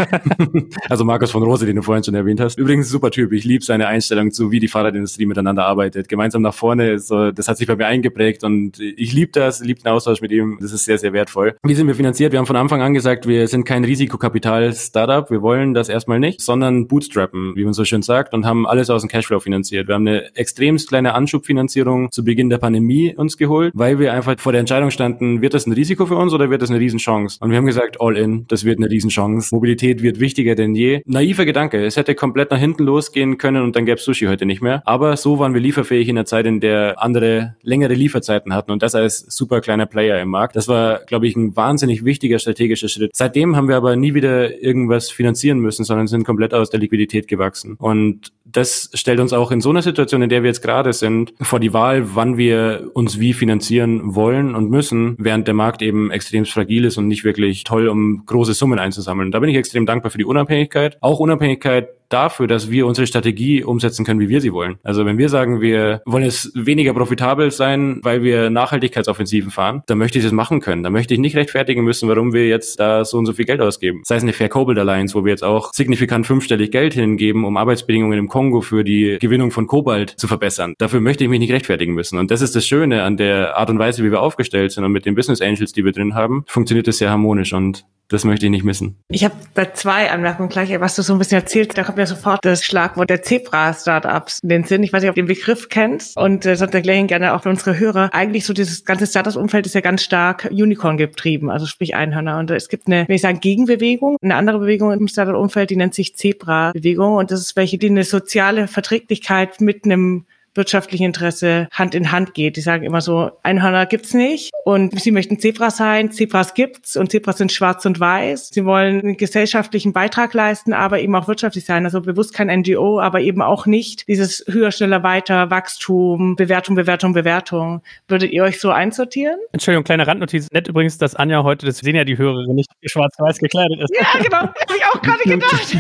[0.89, 2.59] also Markus von Rose, den du vorhin schon erwähnt hast.
[2.59, 6.09] Übrigens super Typ, ich liebe seine Einstellung zu, wie die Fahrradindustrie miteinander arbeitet.
[6.09, 9.81] Gemeinsam nach vorne, so, das hat sich bei mir eingeprägt und ich liebe das, liebe
[9.81, 11.57] den Austausch mit ihm, das ist sehr, sehr wertvoll.
[11.63, 12.33] Wie sind wir finanziert?
[12.33, 16.41] Wir haben von Anfang an gesagt, wir sind kein Risikokapital-Startup, wir wollen das erstmal nicht,
[16.41, 19.89] sondern bootstrappen, wie man so schön sagt, und haben alles aus dem Cashflow finanziert.
[19.89, 24.39] Wir haben eine extremst kleine Anschubfinanzierung zu Beginn der Pandemie uns geholt, weil wir einfach
[24.39, 27.39] vor der Entscheidung standen, wird das ein Risiko für uns oder wird das eine Riesenchance?
[27.41, 29.55] Und wir haben gesagt, all in, das wird eine Riesenchance.
[29.55, 31.01] Mobilität wird wichtiger denn je.
[31.07, 34.63] Naiver Gedanke, es hätte komplett nach hinten losgehen können und dann gäbe Sushi heute nicht
[34.63, 34.83] mehr.
[34.85, 38.83] Aber so waren wir lieferfähig in der Zeit, in der andere längere Lieferzeiten hatten und
[38.83, 40.57] das als super kleiner Player im Markt.
[40.57, 43.11] Das war, glaube ich, ein wahnsinnig wichtiger strategischer Schritt.
[43.15, 47.29] Seitdem haben wir aber nie wieder irgendwas finanzieren müssen, sondern sind komplett aus der Liquidität
[47.29, 47.77] gewachsen.
[47.79, 51.35] Und das stellt uns auch in so einer Situation, in der wir jetzt gerade sind,
[51.41, 56.11] vor die Wahl, wann wir uns wie finanzieren wollen und müssen, während der Markt eben
[56.11, 59.31] extrem fragil ist und nicht wirklich toll, um große Summen einzusammeln.
[59.31, 60.97] Da bin ich extrem dankbar für die Unabhängigkeit.
[61.01, 64.77] Auch Unabhängigkeit dafür, dass wir unsere Strategie umsetzen können, wie wir sie wollen.
[64.83, 69.99] Also wenn wir sagen, wir wollen es weniger profitabel sein, weil wir Nachhaltigkeitsoffensiven fahren, dann
[69.99, 70.83] möchte ich das machen können.
[70.83, 73.61] Dann möchte ich nicht rechtfertigen müssen, warum wir jetzt da so und so viel Geld
[73.61, 74.03] ausgeben.
[74.05, 77.57] Sei es eine Fair Cobalt Alliance, wo wir jetzt auch signifikant fünfstellig Geld hingeben, um
[77.57, 80.75] Arbeitsbedingungen im Kongo für die Gewinnung von Kobalt zu verbessern.
[80.79, 82.19] Dafür möchte ich mich nicht rechtfertigen müssen.
[82.19, 84.93] Und das ist das Schöne an der Art und Weise, wie wir aufgestellt sind und
[84.93, 88.47] mit den Business Angels, die wir drin haben, funktioniert das sehr harmonisch und das möchte
[88.47, 88.97] ich nicht missen.
[89.09, 91.77] Ich habe da zwei Anmerkungen gleich, was du so ein bisschen erzählst.
[91.77, 94.83] Da mir sofort das Schlagwort der Zebra-Startups in den Sinn.
[94.83, 97.43] Ich weiß nicht, ob du den Begriff kennst und äh, sonst erkläre ich gerne auch
[97.43, 98.09] für unsere Hörer.
[98.13, 102.39] Eigentlich so dieses ganze Startups-Umfeld ist ja ganz stark Unicorn getrieben, also sprich Einhörner.
[102.39, 105.95] Und es gibt eine, wenn ich sagen, Gegenbewegung, eine andere Bewegung im Startup-Umfeld, die nennt
[105.95, 107.17] sich Zebra-Bewegung.
[107.17, 112.35] Und das ist welche, die eine soziale Verträglichkeit mit einem wirtschaftlichen Interesse Hand in Hand
[112.35, 112.57] geht.
[112.57, 117.11] Die sagen immer so, Einhörner gibt's nicht und sie möchten Zebras sein, Zebras gibt's und
[117.11, 118.51] Zebras sind schwarz und weiß.
[118.53, 121.85] Sie wollen einen gesellschaftlichen Beitrag leisten, aber eben auch wirtschaftlich sein.
[121.85, 127.13] Also bewusst kein NGO, aber eben auch nicht dieses höher, schneller, weiter, Wachstum, Bewertung, Bewertung,
[127.13, 127.83] Bewertung.
[128.09, 129.39] Würdet ihr euch so einsortieren?
[129.53, 130.49] Entschuldigung, kleine Randnotiz.
[130.53, 133.95] Nett übrigens, dass Anja heute, das sehen ja die Hörerin, nicht schwarz-weiß gekleidet ist.
[133.95, 134.39] Ja, genau.
[134.39, 135.77] Habe ich auch gerade gedacht.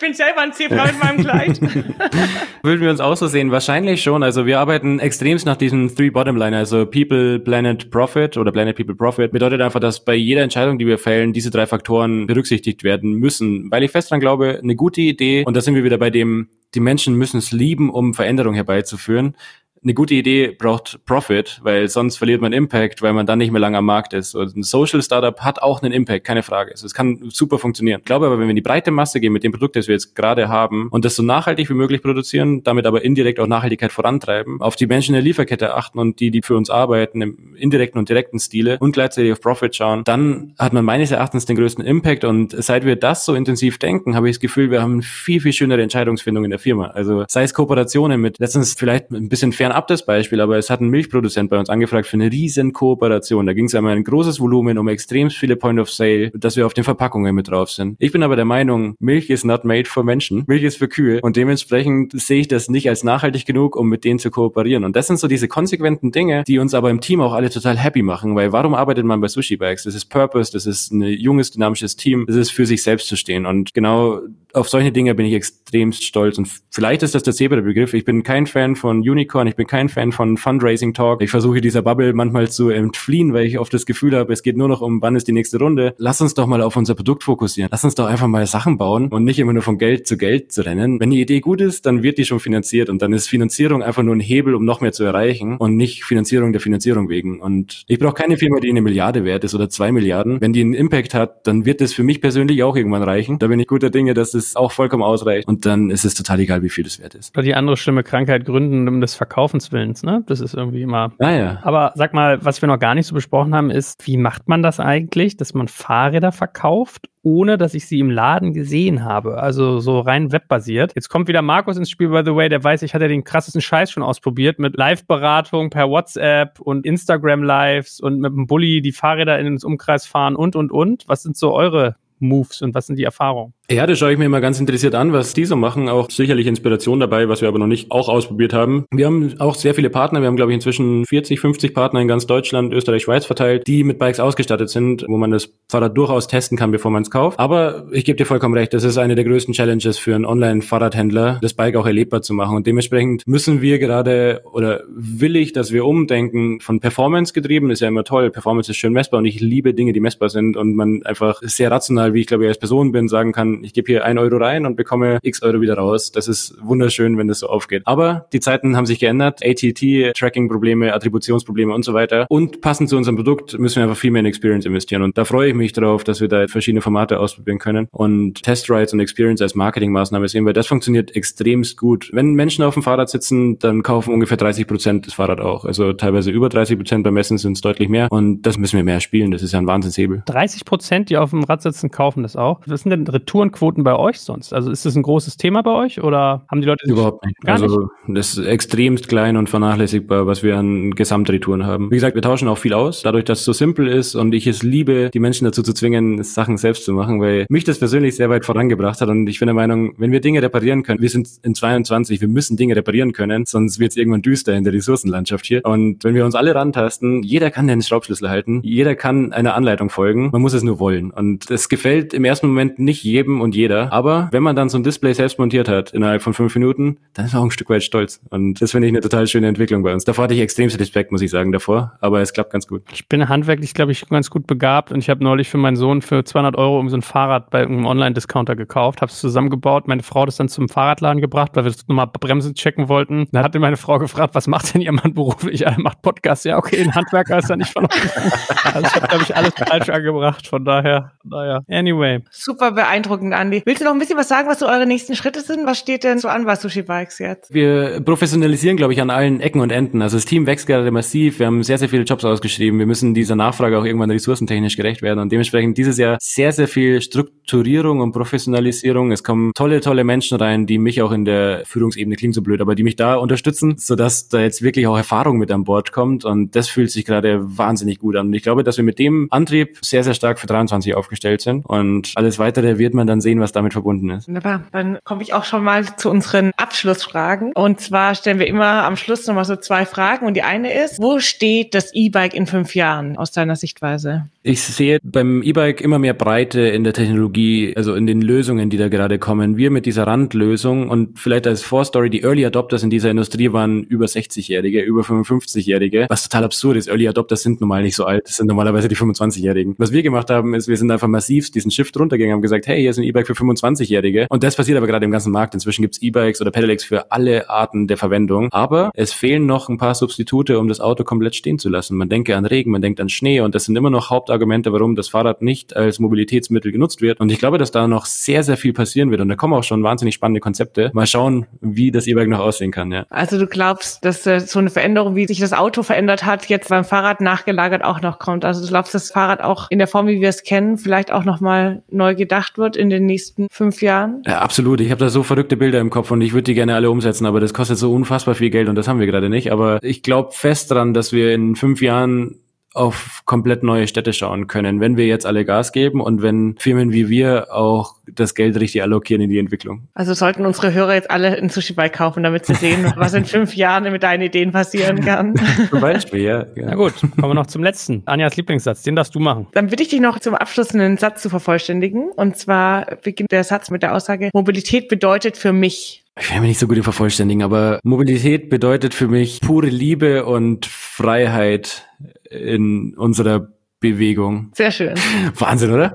[0.00, 1.60] Ich bin selber ein Zebra mit meinem Kleid.
[2.62, 3.50] Würden wir uns auch so sehen?
[3.50, 4.22] Wahrscheinlich schon.
[4.22, 8.74] Also wir arbeiten extremst nach diesem Three Bottom Line, also People, Planet, Profit oder Planet,
[8.74, 9.30] People, Profit.
[9.30, 13.70] Bedeutet einfach, dass bei jeder Entscheidung, die wir fällen, diese drei Faktoren berücksichtigt werden müssen.
[13.70, 16.48] Weil ich fest dran glaube, eine gute Idee, und da sind wir wieder bei dem,
[16.74, 19.36] die Menschen müssen es lieben, um Veränderung herbeizuführen
[19.82, 23.60] eine gute Idee braucht Profit, weil sonst verliert man Impact, weil man dann nicht mehr
[23.60, 24.34] lange am Markt ist.
[24.34, 26.72] Und ein Social Startup hat auch einen Impact, keine Frage.
[26.72, 28.00] Also es kann super funktionieren.
[28.00, 29.94] Ich glaube aber, wenn wir in die breite Masse gehen mit dem Produkt, das wir
[29.94, 33.90] jetzt gerade haben und das so nachhaltig wie möglich produzieren, damit aber indirekt auch Nachhaltigkeit
[33.90, 37.56] vorantreiben, auf die Menschen in der Lieferkette achten und die, die für uns arbeiten, im
[37.56, 41.56] indirekten und direkten Stile und gleichzeitig auf Profit schauen, dann hat man meines Erachtens den
[41.56, 42.24] größten Impact.
[42.24, 45.54] Und seit wir das so intensiv denken, habe ich das Gefühl, wir haben viel, viel
[45.54, 46.88] schönere Entscheidungsfindung in der Firma.
[46.88, 50.68] Also sei es Kooperationen mit letztens vielleicht ein bisschen fern fernab das Beispiel, aber es
[50.68, 53.46] hat ein Milchproduzent bei uns angefragt für eine riesen Kooperation.
[53.46, 56.66] Da ging es einmal ein großes Volumen um extrem viele Point of Sale, dass wir
[56.66, 57.94] auf den Verpackungen mit drauf sind.
[58.00, 60.42] Ich bin aber der Meinung, Milch ist not made for Menschen.
[60.48, 64.04] Milch ist für Kühe und dementsprechend sehe ich das nicht als nachhaltig genug, um mit
[64.04, 64.82] denen zu kooperieren.
[64.82, 67.78] Und das sind so diese konsequenten Dinge, die uns aber im Team auch alle total
[67.78, 69.84] happy machen, weil warum arbeitet man bei Sushi Bags?
[69.84, 73.16] Das ist Purpose, das ist ein junges, dynamisches Team, das ist für sich selbst zu
[73.16, 73.46] stehen.
[73.46, 74.20] Und genau
[74.52, 76.38] auf solche Dinge bin ich extremst stolz.
[76.38, 77.94] Und vielleicht ist das der Zebra-Begriff.
[77.94, 81.20] Ich bin kein Fan von Unicorn, ich bin kein Fan von Fundraising Talk.
[81.20, 84.56] Ich versuche dieser Bubble manchmal zu entfliehen, weil ich oft das Gefühl habe, es geht
[84.56, 85.94] nur noch um, wann ist die nächste Runde.
[85.98, 87.68] Lass uns doch mal auf unser Produkt fokussieren.
[87.70, 90.50] Lass uns doch einfach mal Sachen bauen und nicht immer nur von Geld zu Geld
[90.50, 90.98] zu rennen.
[90.98, 94.02] Wenn die Idee gut ist, dann wird die schon finanziert und dann ist Finanzierung einfach
[94.02, 97.38] nur ein Hebel, um noch mehr zu erreichen und nicht Finanzierung der Finanzierung wegen.
[97.42, 100.40] Und ich brauche keine Firma, die eine Milliarde wert ist oder zwei Milliarden.
[100.40, 103.38] Wenn die einen Impact hat, dann wird das für mich persönlich auch irgendwann reichen.
[103.38, 106.40] Da bin ich guter Dinge, dass es auch vollkommen ausreicht und dann ist es total
[106.40, 107.36] egal, wie viel das wert ist.
[107.36, 109.14] Die andere schlimme Krankheit gründen um des
[109.52, 110.22] Willens, ne?
[110.26, 111.12] Das ist irgendwie immer.
[111.18, 111.58] Ah, ja.
[111.62, 114.62] Aber sag mal, was wir noch gar nicht so besprochen haben, ist, wie macht man
[114.62, 119.42] das eigentlich, dass man Fahrräder verkauft, ohne dass ich sie im Laden gesehen habe?
[119.42, 120.92] Also so rein webbasiert.
[120.94, 123.60] Jetzt kommt wieder Markus ins Spiel, by the way, der weiß, ich hatte den krassesten
[123.60, 129.38] Scheiß schon ausprobiert mit Live-Beratung per WhatsApp und Instagram-Lives und mit dem Bulli die Fahrräder
[129.38, 131.04] in ins Umkreis fahren und, und, und.
[131.08, 133.54] Was sind so eure Moves und was sind die Erfahrungen?
[133.70, 135.88] Ja, das schaue ich mir immer ganz interessiert an, was die so machen.
[135.88, 138.84] Auch sicherlich Inspiration dabei, was wir aber noch nicht auch ausprobiert haben.
[138.90, 140.20] Wir haben auch sehr viele Partner.
[140.20, 143.84] Wir haben, glaube ich, inzwischen 40, 50 Partner in ganz Deutschland, Österreich, Schweiz verteilt, die
[143.84, 147.38] mit Bikes ausgestattet sind, wo man das Fahrrad durchaus testen kann, bevor man es kauft.
[147.38, 151.38] Aber ich gebe dir vollkommen recht, das ist eine der größten Challenges für einen Online-Fahrradhändler,
[151.40, 152.56] das Bike auch erlebbar zu machen.
[152.56, 157.82] Und dementsprechend müssen wir gerade oder will ich, dass wir umdenken von Performance getrieben, ist
[157.82, 158.30] ja immer toll.
[158.30, 161.70] Performance ist schön messbar und ich liebe Dinge, die messbar sind und man einfach sehr
[161.70, 164.36] rational, wie ich glaube ich als Person bin, sagen kann, ich gebe hier ein Euro
[164.36, 166.12] rein und bekomme x Euro wieder raus.
[166.12, 167.82] Das ist wunderschön, wenn das so aufgeht.
[167.84, 169.40] Aber die Zeiten haben sich geändert.
[169.44, 172.26] ATT, Tracking-Probleme, Attributionsprobleme und so weiter.
[172.28, 175.02] Und passend zu unserem Produkt müssen wir einfach viel mehr in Experience investieren.
[175.02, 178.70] Und da freue ich mich drauf, dass wir da verschiedene Formate ausprobieren können und Test
[178.70, 182.10] Rides und Experience als Marketingmaßnahme sehen, weil das funktioniert extremst gut.
[182.12, 185.64] Wenn Menschen auf dem Fahrrad sitzen, dann kaufen ungefähr 30 Prozent das Fahrrad auch.
[185.64, 188.08] Also teilweise über 30 Prozent, beim Messen sind es deutlich mehr.
[188.10, 189.30] Und das müssen wir mehr spielen.
[189.30, 190.22] Das ist ja ein Wahnsinnshebel.
[190.26, 192.60] 30 Prozent, die auf dem Rad sitzen, kaufen das auch.
[192.66, 193.06] Was sind denn
[193.50, 194.52] Retourenquoten bei euch sonst?
[194.52, 197.40] Also ist das ein großes Thema bei euch oder haben die Leute überhaupt nicht?
[197.40, 198.18] Gar also nicht?
[198.18, 201.90] das ist extremst klein und vernachlässigbar, was wir an Gesamtretouren haben.
[201.90, 204.46] Wie gesagt, wir tauschen auch viel aus, dadurch, dass es so simpel ist und ich
[204.46, 208.16] es liebe, die Menschen dazu zu zwingen, Sachen selbst zu machen, weil mich das persönlich
[208.16, 211.10] sehr weit vorangebracht hat und ich bin der Meinung, wenn wir Dinge reparieren können, wir
[211.10, 214.72] sind in 22, wir müssen Dinge reparieren können, sonst wird es irgendwann düster in der
[214.72, 215.64] Ressourcenlandschaft hier.
[215.64, 219.90] Und wenn wir uns alle rantasten, jeder kann den Schraubschlüssel halten, jeder kann einer Anleitung
[219.90, 221.10] folgen, man muss es nur wollen.
[221.10, 223.92] Und es gefällt im ersten Moment nicht jedem jedem und jeder.
[223.92, 227.26] Aber wenn man dann so ein Display selbst montiert hat, innerhalb von fünf Minuten, dann
[227.26, 228.20] ist man auch ein Stück weit stolz.
[228.30, 230.04] Und das finde ich eine total schöne Entwicklung bei uns.
[230.04, 231.92] Davor hatte ich extremst Respekt, muss ich sagen, davor.
[232.00, 232.82] Aber es klappt ganz gut.
[232.92, 236.02] Ich bin handwerklich, glaube ich, ganz gut begabt und ich habe neulich für meinen Sohn
[236.02, 239.88] für 200 Euro um so ein Fahrrad bei irgendeinem Online-Discounter gekauft, habe es zusammengebaut.
[239.88, 243.28] Meine Frau hat es dann zum Fahrradladen gebracht, weil wir nochmal Bremsen checken wollten.
[243.32, 245.64] Dann hatte meine Frau gefragt, was macht denn ihr Mann beruflich?
[245.64, 246.44] Er macht Podcast.
[246.44, 247.90] Ja, okay, ein Handwerker ist da nicht verloren.
[248.74, 250.46] also ich habe, glaube ich, alles falsch angebracht.
[250.46, 251.60] Von daher, naja.
[251.68, 252.22] Anyway.
[252.30, 253.62] Super beeindruckend, Andi.
[253.64, 255.66] Willst du noch ein bisschen was sagen, was so eure nächsten Schritte sind?
[255.66, 257.52] Was steht denn so an bei Sushi Bikes jetzt?
[257.52, 260.02] Wir professionalisieren, glaube ich, an allen Ecken und Enden.
[260.02, 261.38] Also das Team wächst gerade massiv.
[261.38, 262.78] Wir haben sehr, sehr viele Jobs ausgeschrieben.
[262.78, 265.20] Wir müssen dieser Nachfrage auch irgendwann ressourcentechnisch gerecht werden.
[265.20, 269.12] Und dementsprechend dieses Jahr sehr, sehr viel Strukturierung und Professionalisierung.
[269.12, 272.60] Es kommen tolle, tolle Menschen rein, die mich auch in der Führungsebene, klingt so blöd,
[272.60, 276.24] aber die mich da unterstützen, sodass da jetzt wirklich auch Erfahrung mit an Bord kommt.
[276.24, 278.28] Und das fühlt sich gerade wahnsinnig gut an.
[278.28, 281.66] Und ich glaube, dass wir mit dem Antrieb sehr, sehr stark für 23 aufgestellt sind.
[281.66, 284.28] Und alles weitere wird man dann sehen, was damit verbunden ist.
[284.28, 284.62] Wunderbar.
[284.72, 287.52] Dann komme ich auch schon mal zu unseren Abschlussfragen.
[287.52, 290.26] Und zwar stellen wir immer am Schluss nochmal so zwei Fragen.
[290.26, 294.26] Und die eine ist, wo steht das E-Bike in fünf Jahren aus deiner Sichtweise?
[294.42, 298.78] Ich sehe beim E-Bike immer mehr Breite in der Technologie, also in den Lösungen, die
[298.78, 299.58] da gerade kommen.
[299.58, 303.82] Wir mit dieser Randlösung und vielleicht als Vorstory, die Early Adopters in dieser Industrie waren
[303.82, 306.88] über 60-Jährige, über 55-Jährige, was total absurd ist.
[306.88, 309.74] Early Adopters sind normal nicht so alt, das sind normalerweise die 25-Jährigen.
[309.76, 312.80] Was wir gemacht haben, ist, wir sind einfach massiv diesen Shift runtergegangen, haben gesagt, hey,
[312.80, 314.26] hier ist ein E-Bike für 25-Jährige.
[314.30, 315.52] Und das passiert aber gerade im ganzen Markt.
[315.52, 318.48] Inzwischen gibt's E-Bikes oder Pedelecs für alle Arten der Verwendung.
[318.52, 321.94] Aber es fehlen noch ein paar Substitute, um das Auto komplett stehen zu lassen.
[321.98, 324.94] Man denke an Regen, man denkt an Schnee und das sind immer noch Hauptargumente, warum
[324.94, 327.18] das Fahrrad nicht als Mobilitätsmittel genutzt wird.
[327.18, 329.20] Und ich glaube, dass da noch sehr, sehr viel passieren wird.
[329.20, 330.90] Und da kommen auch schon wahnsinnig spannende Konzepte.
[330.94, 332.92] Mal schauen, wie das E-Bike noch aussehen kann.
[332.92, 333.06] Ja.
[333.10, 336.84] Also du glaubst, dass so eine Veränderung, wie sich das Auto verändert hat, jetzt beim
[336.84, 338.44] Fahrrad nachgelagert auch noch kommt.
[338.44, 341.12] Also du glaubst, dass das Fahrrad auch in der Form, wie wir es kennen, vielleicht
[341.12, 344.22] auch nochmal neu gedacht wird in den nächsten fünf Jahren?
[344.26, 344.80] Ja, absolut.
[344.80, 347.26] Ich habe da so verrückte Bilder im Kopf und ich würde die gerne alle umsetzen,
[347.26, 349.50] aber das kostet so unfassbar viel Geld und das haben wir gerade nicht.
[349.50, 352.36] Aber ich glaube fest dran, dass wir in fünf Jahren
[352.74, 356.92] auf komplett neue Städte schauen können, wenn wir jetzt alle Gas geben und wenn Firmen
[356.92, 359.88] wie wir auch das Geld richtig allokieren in die Entwicklung.
[359.94, 363.54] Also sollten unsere Hörer jetzt alle ein Sushi-Bike kaufen, damit sie sehen, was in fünf
[363.56, 365.34] Jahren mit deinen Ideen passieren kann.
[365.68, 366.46] Zum Beispiel, ja.
[366.54, 366.66] ja.
[366.66, 368.02] Na gut, kommen wir noch zum letzten.
[368.06, 369.48] Anjas Lieblingssatz, den darfst du machen.
[369.52, 372.10] Dann bitte ich dich noch zum Abschluss einen Satz zu vervollständigen.
[372.14, 376.04] Und zwar beginnt der Satz mit der Aussage, Mobilität bedeutet für mich.
[376.20, 380.26] Ich will mich nicht so gut im Vervollständigen, aber Mobilität bedeutet für mich pure Liebe
[380.26, 381.86] und Freiheit
[382.30, 383.48] in unserer
[383.80, 384.50] Bewegung.
[384.54, 384.94] Sehr schön.
[385.38, 385.94] Wahnsinn, oder?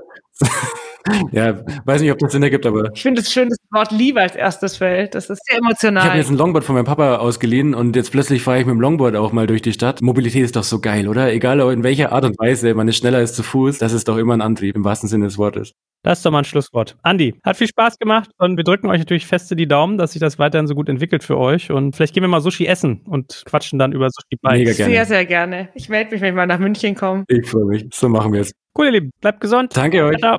[1.32, 2.90] Ja, weiß nicht, ob das Sinn ergibt, aber.
[2.94, 5.14] Ich finde es schön, dass das Wort Liebe als erstes fällt.
[5.14, 6.02] Das ist sehr emotional.
[6.02, 8.74] Ich habe jetzt ein Longboard von meinem Papa ausgeliehen und jetzt plötzlich fahre ich mit
[8.74, 10.02] dem Longboard auch mal durch die Stadt.
[10.02, 11.32] Mobilität ist doch so geil, oder?
[11.32, 14.16] Egal in welcher Art und Weise, man ist schneller als zu Fuß, das ist doch
[14.16, 15.72] immer ein Antrieb, im wahrsten Sinne des Wortes.
[16.02, 16.96] Das ist doch mal ein Schlusswort.
[17.02, 20.20] Andi, hat viel Spaß gemacht und wir drücken euch natürlich feste die Daumen, dass sich
[20.20, 21.72] das weiterhin so gut entwickelt für euch.
[21.72, 24.58] Und vielleicht gehen wir mal Sushi essen und quatschen dann über Sushi Bikes.
[24.58, 24.92] Mega gerne.
[24.92, 25.68] Sehr, sehr gerne.
[25.74, 27.24] Ich melde mich, wenn ich mal nach München komme.
[27.26, 27.86] Ich freue mich.
[27.92, 28.52] So machen wir es.
[28.78, 29.10] Cool, ihr Lieben.
[29.20, 29.76] Bleibt gesund.
[29.76, 30.18] Danke euch.
[30.18, 30.38] Ciao,